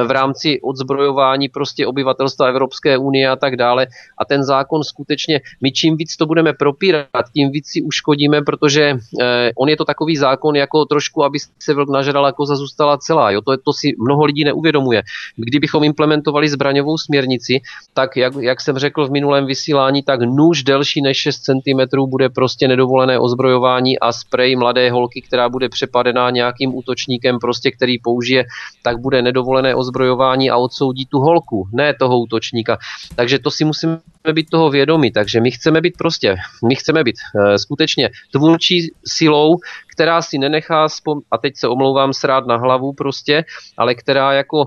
[0.06, 3.86] v rámci odzbrojování prostě obyvatelstva Evropské unie a tak dále.
[4.18, 8.94] A ten zákon skutečně, my čím víc to budeme propírat, tím víc si uškodíme, protože
[9.56, 13.30] on je to takový zákon jako trošku, aby se vlk nažral a koza zůstala celá.
[13.30, 13.40] Jo?
[13.40, 15.02] To, to si mnoho lidí neuvědomuje.
[15.36, 17.60] Kdybychom implementovali zbraňovou směrnici,
[17.94, 22.28] tak jak, jak jsem řekl v minulém vysílání, tak nůž delší než 6 cm bude
[22.28, 28.44] prostě nedovolené ozbrojování a sprej mladé holky, která bude přepadená nějakým útočníkem, prostě který použije,
[28.82, 32.78] tak bude nedovolené ozbrojování a odsoudí tu holku, ne toho útočníka.
[33.16, 33.98] Takže to si musíme
[34.32, 36.36] být toho vědomí, takže my chceme být prostě,
[36.68, 39.56] my chceme být uh, skutečně tvůrčí silou,
[39.92, 43.44] která si nenechá, spom- a teď se omlouvám, srát na hlavu prostě,
[43.76, 44.64] ale která jako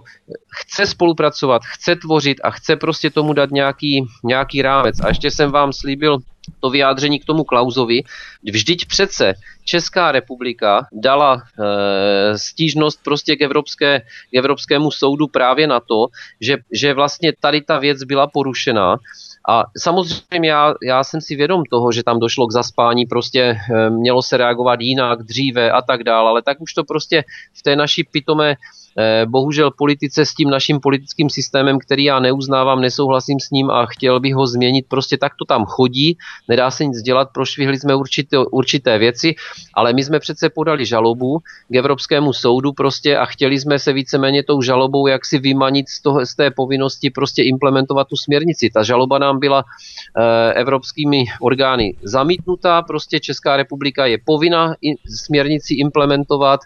[0.51, 4.99] chce spolupracovat, chce tvořit a chce prostě tomu dát nějaký, nějaký rámec.
[4.99, 6.17] A ještě jsem vám slíbil
[6.59, 8.03] to vyjádření k tomu Klauzovi.
[8.51, 9.33] Vždyť přece
[9.65, 13.99] Česká republika dala e, stížnost prostě k, evropské,
[14.31, 16.07] k Evropskému soudu právě na to,
[16.41, 18.97] že, že vlastně tady ta věc byla porušená.
[19.49, 23.89] A samozřejmě já, já jsem si vědom toho, že tam došlo k zaspání, prostě e,
[23.89, 27.23] mělo se reagovat jinak, dříve a tak dále, ale tak už to prostě
[27.53, 28.55] v té naší pitomé
[29.25, 34.19] bohužel politice s tím naším politickým systémem, který já neuznávám, nesouhlasím s ním a chtěl
[34.19, 36.17] bych ho změnit, prostě tak to tam chodí,
[36.49, 39.35] nedá se nic dělat, prošvihli jsme určité, určité věci,
[39.73, 41.39] ale my jsme přece podali žalobu
[41.69, 46.01] k Evropskému soudu prostě a chtěli jsme se víceméně tou žalobou jak si vymanit z,
[46.01, 48.69] toho, z té povinnosti prostě implementovat tu směrnici.
[48.73, 54.75] Ta žaloba nám byla e, evropskými orgány zamítnutá, prostě Česká republika je povinna
[55.25, 56.59] směrnici implementovat,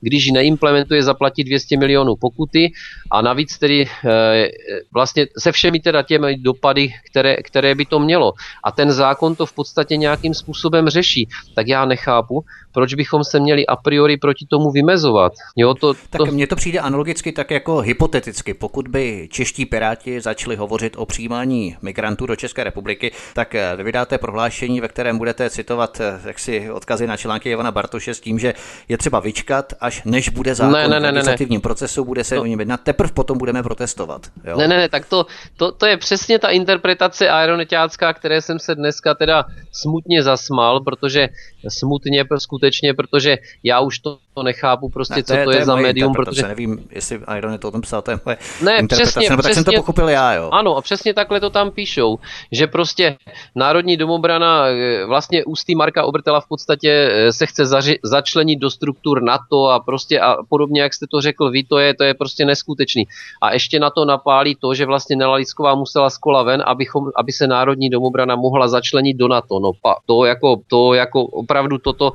[0.00, 2.72] když ji neimplementuje, zaplatí 200 200 milionů pokuty
[3.10, 4.48] a navíc tedy eh,
[4.94, 8.32] vlastně se všemi teda těmi dopady, které, které by to mělo.
[8.64, 11.28] A ten zákon to v podstatě nějakým způsobem řeší.
[11.54, 12.44] Tak já nechápu,
[12.74, 15.32] proč bychom se měli a priori proti tomu vymezovat.
[15.56, 16.26] Jo, to, tak to...
[16.26, 18.54] mně to přijde analogicky tak jako hypoteticky.
[18.54, 23.82] Pokud by čeští piráti začali hovořit o přijímání migrantů do České republiky, tak eh, vy
[23.82, 28.38] vydáte prohlášení, ve kterém budete citovat eh, jaksi odkazy na články Ivana Bartoše s tím,
[28.38, 28.54] že
[28.88, 32.24] je třeba vyčkat, až než bude zákon ne, ne, ne, ne, ne legislativním procesu, bude
[32.24, 32.42] se to...
[32.42, 34.26] o něm jednat, teprve potom budeme protestovat.
[34.44, 34.56] Jo?
[34.56, 38.74] Ne, ne, ne, tak to, to, to je přesně ta interpretace aeronetácká, které jsem se
[38.74, 41.28] dneska teda smutně zasmal, protože
[41.68, 42.63] smutně skutečně,
[42.94, 45.76] protože já už to, to nechápu prostě, ne, to co je, to je, je za
[45.76, 46.42] médium, protože...
[46.42, 49.64] Nevím, jestli Ironet o tom psal, to je moje ne, přesně, nebo přesně, tak jsem
[49.64, 50.50] to pochopil já, jo.
[50.52, 52.18] Ano, a přesně takhle to tam píšou,
[52.52, 53.16] že prostě
[53.54, 58.70] Národní domobrana, eh, vlastně ústý Marka Obertela v podstatě eh, se chce zaři, začlenit do
[58.70, 62.14] struktur NATO a prostě a podobně, jak jste to řekl vy, to je, to je
[62.14, 63.04] prostě neskutečný.
[63.42, 67.10] A ještě na to napálí to, že vlastně Nela Lisková musela z kola ven, abychom,
[67.16, 69.60] aby se Národní domobrana mohla začlenit do NATO.
[69.60, 72.12] No pa, to jako, to jako opravdu toto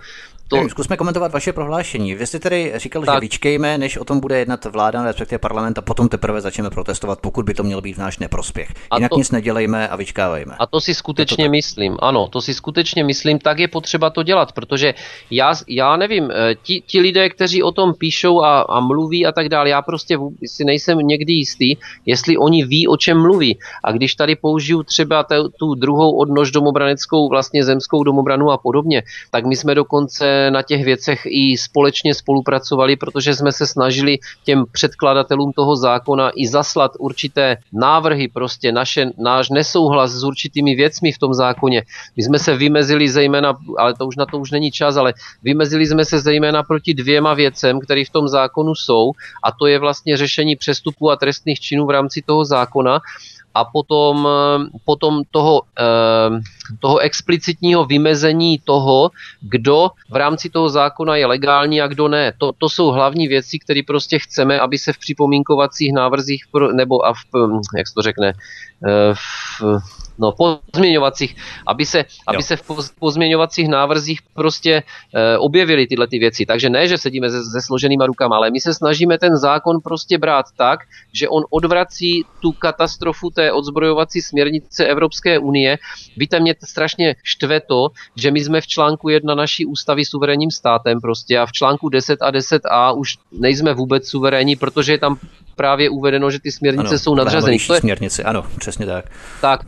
[0.50, 0.56] to...
[0.56, 2.16] Nevím, zkusme komentovat vaše prohlášení.
[2.16, 3.16] Vy jste tedy říkal, tak.
[3.16, 7.20] že vyčkejme, než o tom bude jednat vláda, respektive parlament, a potom teprve začneme protestovat,
[7.20, 8.70] pokud by to mělo být v náš neprospěch.
[8.92, 9.18] A Jinak to...
[9.18, 10.56] nic nedělejme a vyčkávejme.
[10.60, 14.24] A to si skutečně to myslím, ano, to si skutečně myslím, tak je potřeba to
[14.24, 14.94] dělat, protože
[15.32, 19.32] já, já nevím, eh, ti, ti lidé, kteří o tom píšou a, a mluví a
[19.32, 23.60] tak dále, já prostě si nejsem někdy jistý, jestli oni ví, o čem mluví.
[23.84, 29.04] A když tady použiju třeba tu, tu druhou odnož domobraneckou, vlastně zemskou domobranu a podobně,
[29.32, 34.66] tak my jsme dokonce na těch věcech i společně spolupracovali, protože jsme se snažili těm
[34.72, 41.18] předkladatelům toho zákona i zaslat určité návrhy, prostě naše, náš nesouhlas s určitými věcmi v
[41.18, 41.84] tom zákoně.
[42.18, 45.14] My jsme se vymezili zejména, ale to už na to už není čas, ale
[45.44, 49.12] vymezili jsme se zejména proti dvěma věcem, které v tom zákonu jsou,
[49.44, 53.00] a to je vlastně řešení přestupů a trestných činů v rámci toho zákona
[53.56, 56.42] a potom, eh, potom toho, eh,
[56.80, 62.34] toho explicitního vymezení toho, kdo v rámci toho zákona je legální a kdo ne.
[62.38, 66.44] To, to jsou hlavní věci, které prostě chceme, aby se v připomínkovacích návrzích
[66.74, 67.24] nebo a v,
[67.78, 68.34] jak se to řekne,
[68.86, 69.64] eh, v,
[70.20, 71.36] no, pozměňovacích,
[71.68, 72.64] aby se, aby se v
[73.00, 76.46] pozměňovacích návrzích prostě e, objevily tyhle ty věci.
[76.46, 80.18] Takže ne, že sedíme se, se složenýma rukama, ale my se snažíme ten zákon prostě
[80.18, 80.80] brát tak,
[81.14, 85.78] že on odvrací tu katastrofu té odzbrojovací směrnice Evropské unie.
[86.18, 91.02] Víte, mě strašně štve to, že my jsme v článku 1 naší ústavy suverénním státem
[91.02, 95.20] prostě a v článku 10 a 10a už nejsme vůbec suverénní, protože je tam
[95.56, 97.58] právě uvedeno, že ty směrnice ano, jsou nadřazeny.
[97.68, 97.80] To je...
[97.80, 99.06] směrnice, ano, přesně tak.
[99.42, 99.66] Tak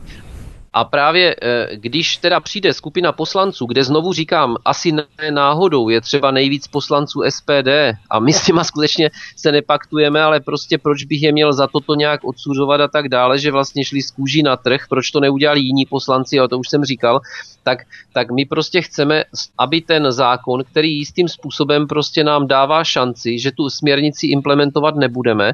[0.72, 6.00] a právě eh, když teda přijde skupina poslanců, kde znovu říkám, asi ne náhodou je
[6.00, 7.68] třeba nejvíc poslanců SPD
[8.10, 11.94] a my s těma skutečně se nepaktujeme, ale prostě proč bych je měl za toto
[11.94, 15.60] nějak odsuřovat a tak dále, že vlastně šli z kůží na trh, proč to neudělali
[15.60, 17.20] jiní poslanci, ale to už jsem říkal,
[17.62, 17.78] tak,
[18.12, 19.24] tak my prostě chceme,
[19.58, 25.52] aby ten zákon, který jistým způsobem prostě nám dává šanci, že tu směrnici implementovat nebudeme,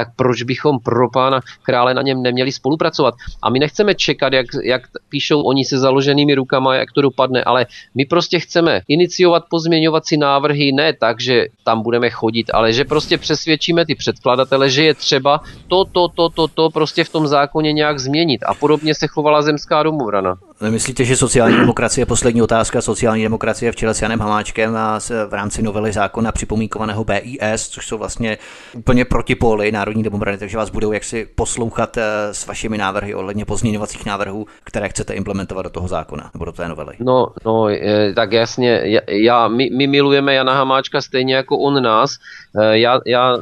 [0.00, 3.14] tak proč bychom pro pána krále na něm neměli spolupracovat?
[3.42, 7.66] A my nechceme čekat, jak, jak píšou oni se založenými rukama, jak to dopadne, ale
[7.94, 13.18] my prostě chceme iniciovat pozměňovací návrhy ne tak, že tam budeme chodit, ale že prostě
[13.18, 17.72] přesvědčíme ty předkladatele, že je třeba to, to, to, to, to prostě v tom zákoně
[17.72, 18.40] nějak změnit.
[18.46, 20.36] A podobně se chovala zemská domovrana.
[20.62, 24.98] Nemyslíte, že sociální demokracie, poslední otázka, sociální demokracie v čele s Janem Hamáčkem a
[25.28, 28.38] v rámci novely zákona připomínkovaného BIS, což jsou vlastně
[28.74, 32.02] úplně protipóly Národní demokracie, takže vás budou jaksi poslouchat eh,
[32.32, 36.68] s vašimi návrhy ohledně pozměňovacích návrhů, které chcete implementovat do toho zákona nebo do té
[36.68, 36.92] novely?
[37.00, 37.66] No, no
[38.14, 42.16] tak jasně, já, my, my milujeme Jana Hamáčka stejně jako on nás.
[42.58, 43.36] Eh, já, já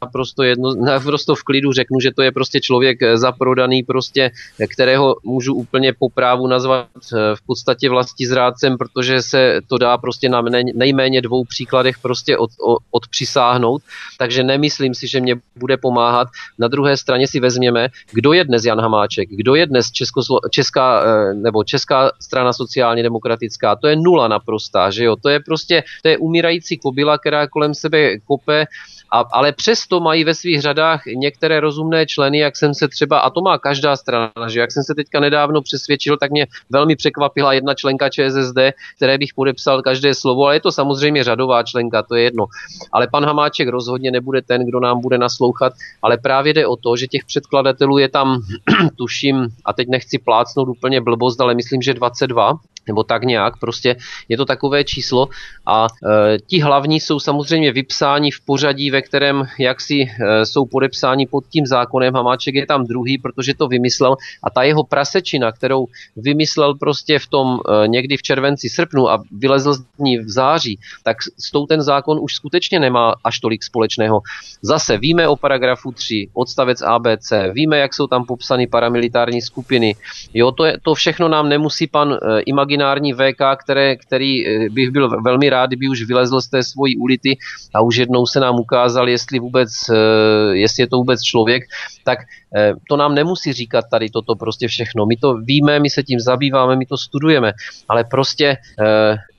[0.00, 4.30] naprosto, jedno, naprosto v klidu řeknu, že to je prostě člověk eh, zaprodaný, prostě,
[4.74, 6.08] kterého můžu úplně po
[6.46, 6.86] nazvat
[7.34, 10.42] v podstatě vlastí zrádcem, protože se to dá prostě na
[10.74, 13.82] nejméně dvou příkladech prostě od, od, odpřisáhnout,
[14.18, 16.28] takže nemyslím si, že mě bude pomáhat.
[16.58, 21.02] Na druhé straně si vezměme, kdo je dnes Jan Hamáček, kdo je dnes Českoslo- česká,
[21.04, 25.82] eh, nebo Česká strana sociálně demokratická, to je nula naprostá, že jo, to je prostě,
[26.02, 28.66] to je umírající kobila, která kolem sebe kope
[29.10, 33.30] a, ale přesto mají ve svých řadách některé rozumné členy, jak jsem se třeba, a
[33.30, 37.52] to má každá strana, že jak jsem se teďka nedávno přesvědčil, tak mě velmi překvapila
[37.52, 38.58] jedna členka ČSSD,
[38.96, 42.46] které bych podepsal každé slovo, ale je to samozřejmě řadová členka, to je jedno.
[42.92, 46.96] Ale pan Hamáček rozhodně nebude ten, kdo nám bude naslouchat, ale právě jde o to,
[46.96, 48.42] že těch předkladatelů je tam,
[48.96, 52.54] tuším, a teď nechci plácnout úplně blbost, ale myslím, že 22,
[52.86, 53.96] nebo tak nějak, prostě
[54.28, 55.28] je to takové číslo.
[55.66, 61.26] A e, ti hlavní jsou samozřejmě vypsáni v pořadí, ve kterém jaksi e, jsou podepsáni
[61.26, 64.16] pod tím zákonem, Hamáček je tam druhý, protože to vymyslel.
[64.42, 69.22] A ta jeho prasečina, kterou vymyslel prostě v tom e, někdy v červenci, srpnu a
[69.30, 73.62] vylezl z ní v září, tak s tou ten zákon už skutečně nemá až tolik
[73.62, 74.20] společného.
[74.62, 79.94] Zase víme o paragrafu 3, odstavec ABC, víme, jak jsou tam popsány paramilitární skupiny,
[80.34, 82.40] jo, to, je, to všechno nám nemusí pan e,
[82.70, 86.96] imaginární VK, které, který eh, bych byl velmi rád, kdyby už vylezl z té svojí
[86.96, 87.36] ulity
[87.74, 91.62] a už jednou se nám ukázal, jestli vůbec, eh, jestli je to vůbec člověk,
[92.04, 92.18] tak
[92.56, 95.06] eh, to nám nemusí říkat tady toto prostě všechno.
[95.06, 97.52] My to víme, my se tím zabýváme, my to studujeme,
[97.88, 98.56] ale prostě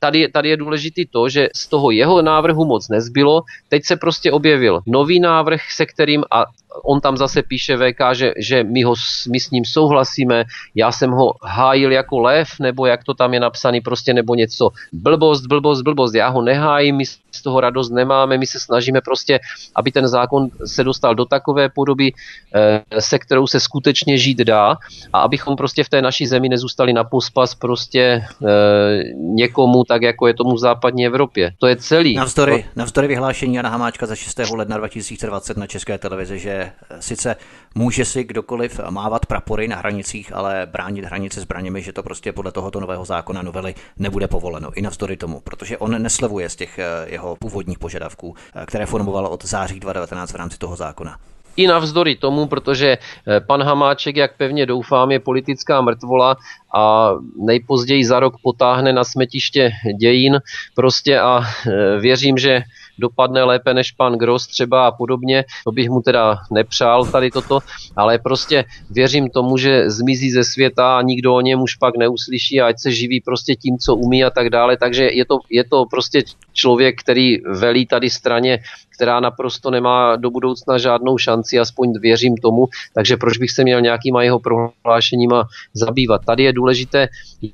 [0.04, 4.32] tady, tady je důležitý to, že z toho jeho návrhu moc nezbylo, teď se prostě
[4.32, 6.46] objevil nový návrh, se kterým, a
[6.84, 8.96] on tam zase píše VK, že, že my, ho,
[9.30, 10.44] my s ním souhlasíme,
[10.76, 14.70] já jsem ho hájil jako lev, nebo jak to tam je napsaný, prostě nebo něco.
[14.94, 19.40] Blbost, blbost, blbost, já ho nehájím, my z toho radost nemáme, my se snažíme prostě,
[19.76, 22.14] aby ten zákon se dostal do takové podoby,
[22.56, 24.78] eh, se kterou se skutečně žít dá
[25.14, 30.28] a abychom prostě v té naší zemi nezůstali na pospas prostě eh, někomu, tak jako
[30.28, 31.54] je tomu v západní Evropě.
[31.60, 32.16] To je celý.
[32.16, 34.40] Navzdory, navzdory vyhlášení Jana Hamáčka za 6.
[34.54, 37.36] ledna 2020 na České televizi, že eh, sice
[37.76, 42.52] může si kdokoliv mávat prapory na hranicích, ale bránit hranice zbraněmi, že to prostě podle
[42.52, 44.72] tohoto nového zákona novely nebude povoleno.
[44.76, 48.36] I navzdory tomu, protože on neslevuje z těch jeho původních požadavků,
[48.66, 51.18] které formoval od září 2019 v rámci toho zákona.
[51.56, 56.38] I navzdory tomu, protože eh, pan Hamáček, jak pevně doufám, je politická mrtvola
[56.74, 57.12] a
[57.46, 60.40] nejpozději za rok potáhne na smetiště dějin.
[60.76, 62.64] Prostě a eh, věřím, že
[63.02, 67.60] dopadne lépe než pan Gross třeba a podobně, to bych mu teda nepřál tady toto,
[67.96, 72.62] ale prostě věřím tomu, že zmizí ze světa a nikdo o něm už pak neuslyší
[72.62, 75.64] a ať se živí prostě tím, co umí a tak dále, takže je to, je
[75.64, 76.24] to prostě
[76.54, 78.60] člověk, který velí tady straně
[79.02, 83.82] která naprosto nemá do budoucna žádnou šanci, aspoň věřím tomu, takže proč bych se měl
[83.82, 86.22] nějakýma jeho prohlášeníma zabývat.
[86.26, 87.08] Tady je důležité,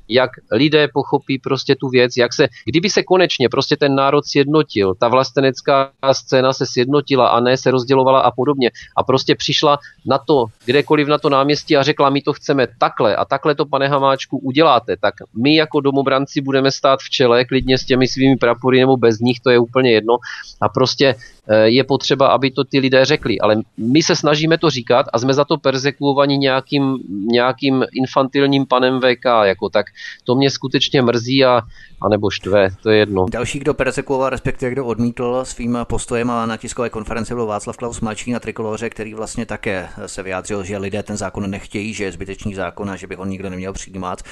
[0.09, 4.95] jak lidé pochopí prostě tu věc, jak se, kdyby se konečně prostě ten národ sjednotil,
[4.95, 5.07] ta
[5.37, 10.45] vlastenecká scéna se sjednotila a ne se rozdělovala a podobně a prostě přišla na to,
[10.65, 14.37] kdekoliv na to náměstí a řekla, my to chceme takhle a takhle to, pane Hamáčku,
[14.37, 18.97] uděláte, tak my jako domobranci budeme stát v čele klidně s těmi svými prapory nebo
[18.97, 20.17] bez nich, to je úplně jedno
[20.61, 21.15] a prostě
[21.49, 23.39] Eh, je potřeba, aby to ty lidé řekli.
[23.39, 28.99] Ale my se snažíme to říkat a jsme za to persekuovaní nějakým, nějakým infantilním panem
[28.99, 29.25] VK.
[29.43, 29.85] Jako tak
[30.23, 31.61] to mě skutečně mrzí a
[32.01, 33.25] anebo štve, to je jedno.
[33.31, 38.01] Další, kdo persekuoval, respektive kdo odmítl svým postojem a na tiskové konferenci byl Václav Klaus
[38.01, 42.11] mladší na Trikoloře, který vlastně také se vyjádřil, že lidé ten zákon nechtějí, že je
[42.11, 44.23] zbytečný zákon a že by ho nikdo neměl přijímat.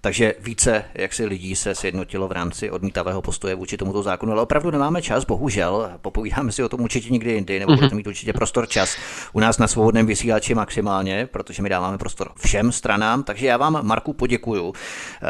[0.00, 4.42] Takže více jak si lidí se sjednotilo v rámci odmítavého postoje vůči tomuto zákonu, ale
[4.42, 5.90] opravdu nemáme čas, bohužel.
[6.00, 8.96] Popovídáme si o tom určitě někdy jindy, nebo budete mít určitě prostor čas.
[9.32, 13.22] U nás na svobodném vysílači maximálně, protože my dáváme prostor všem stranám.
[13.22, 14.72] Takže já vám, Marku, poděkuju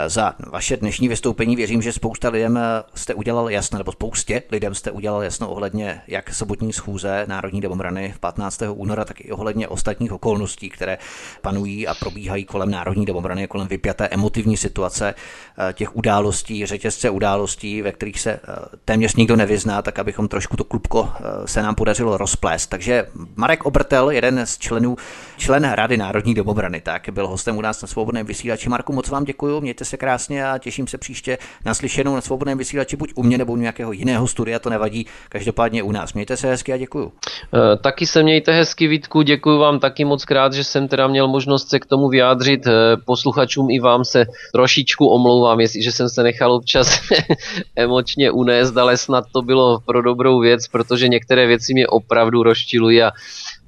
[0.06, 1.56] za vaše dnešní vystoupení.
[1.56, 2.58] Věřím, že spousta lidem
[2.94, 8.12] jste udělal jasné, nebo spoustě lidem jste udělal jasno ohledně jak sobotní schůze Národní domobrany
[8.16, 8.62] v 15.
[8.72, 10.98] února, tak i ohledně ostatních okolností, které
[11.42, 17.82] panují a probíhají kolem Národní domobrany, kolem vypjaté emotivní situace eh, těch událostí, řetězce událostí,
[17.82, 18.40] ve kterých se eh,
[18.84, 21.12] téměř nikdo nevyzná, tak abychom trošku to klubko
[21.44, 22.66] se nám podařilo rozplést.
[22.66, 23.06] Takže
[23.36, 24.96] Marek Obrtel, jeden z členů,
[25.36, 28.68] člen Rady Národní domobrany, tak byl hostem u nás na svobodném vysílači.
[28.68, 32.58] Marku, moc vám děkuji, mějte se krásně a těším se příště na slyšenou na svobodném
[32.58, 34.89] vysílači buď u mě nebo u nějakého jiného studia, to nevadí,
[35.28, 36.12] každopádně u nás.
[36.12, 37.12] Mějte se hezky a děkuji.
[37.54, 41.28] Eh, taky se mějte hezky, Vítku, děkuji vám taky moc krát, že jsem teda měl
[41.28, 42.66] možnost se k tomu vyjádřit.
[42.66, 47.00] Eh, posluchačům i vám se trošičku omlouvám, jestliže jsem se nechal občas
[47.76, 53.02] emočně unést, ale snad to bylo pro dobrou věc, protože některé věci mě opravdu rozčilují
[53.02, 53.10] a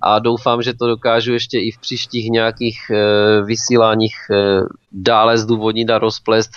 [0.02, 2.96] a doufám, že to dokážu ještě i v příštích nějakých e,
[3.42, 4.34] vysíláních e,
[4.92, 6.50] dále zdůvodnit a rozplést,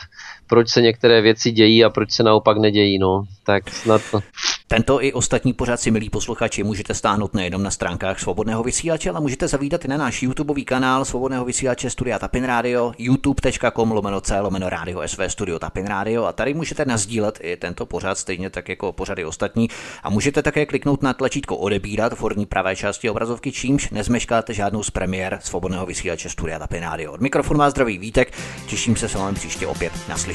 [0.47, 2.99] proč se některé věci dějí a proč se naopak nedějí.
[2.99, 3.23] No.
[3.45, 4.21] Tak snad to.
[4.67, 9.19] Tento i ostatní pořad si, milí posluchači, můžete stáhnout nejenom na stránkách Svobodného vysílače, ale
[9.19, 14.39] můžete zavídat i na náš YouTubeový kanál Svobodného vysílače Studia Tapin Radio, youtube.com lomeno C
[14.39, 18.69] lomeno Radio SV Studio Tapin Radio a tady můžete nazdílet i tento pořad, stejně tak
[18.69, 19.69] jako pořady ostatní
[20.03, 24.83] a můžete také kliknout na tlačítko odebírat v horní pravé části obrazovky, čímž nezmeškáte žádnou
[24.83, 27.11] z premiér Svobodného vysílače Studia Tapin Radio.
[27.11, 28.33] Od mikrofonu má zdravý Vítek,
[28.67, 30.34] těším se s vámi příště opět naslyšenou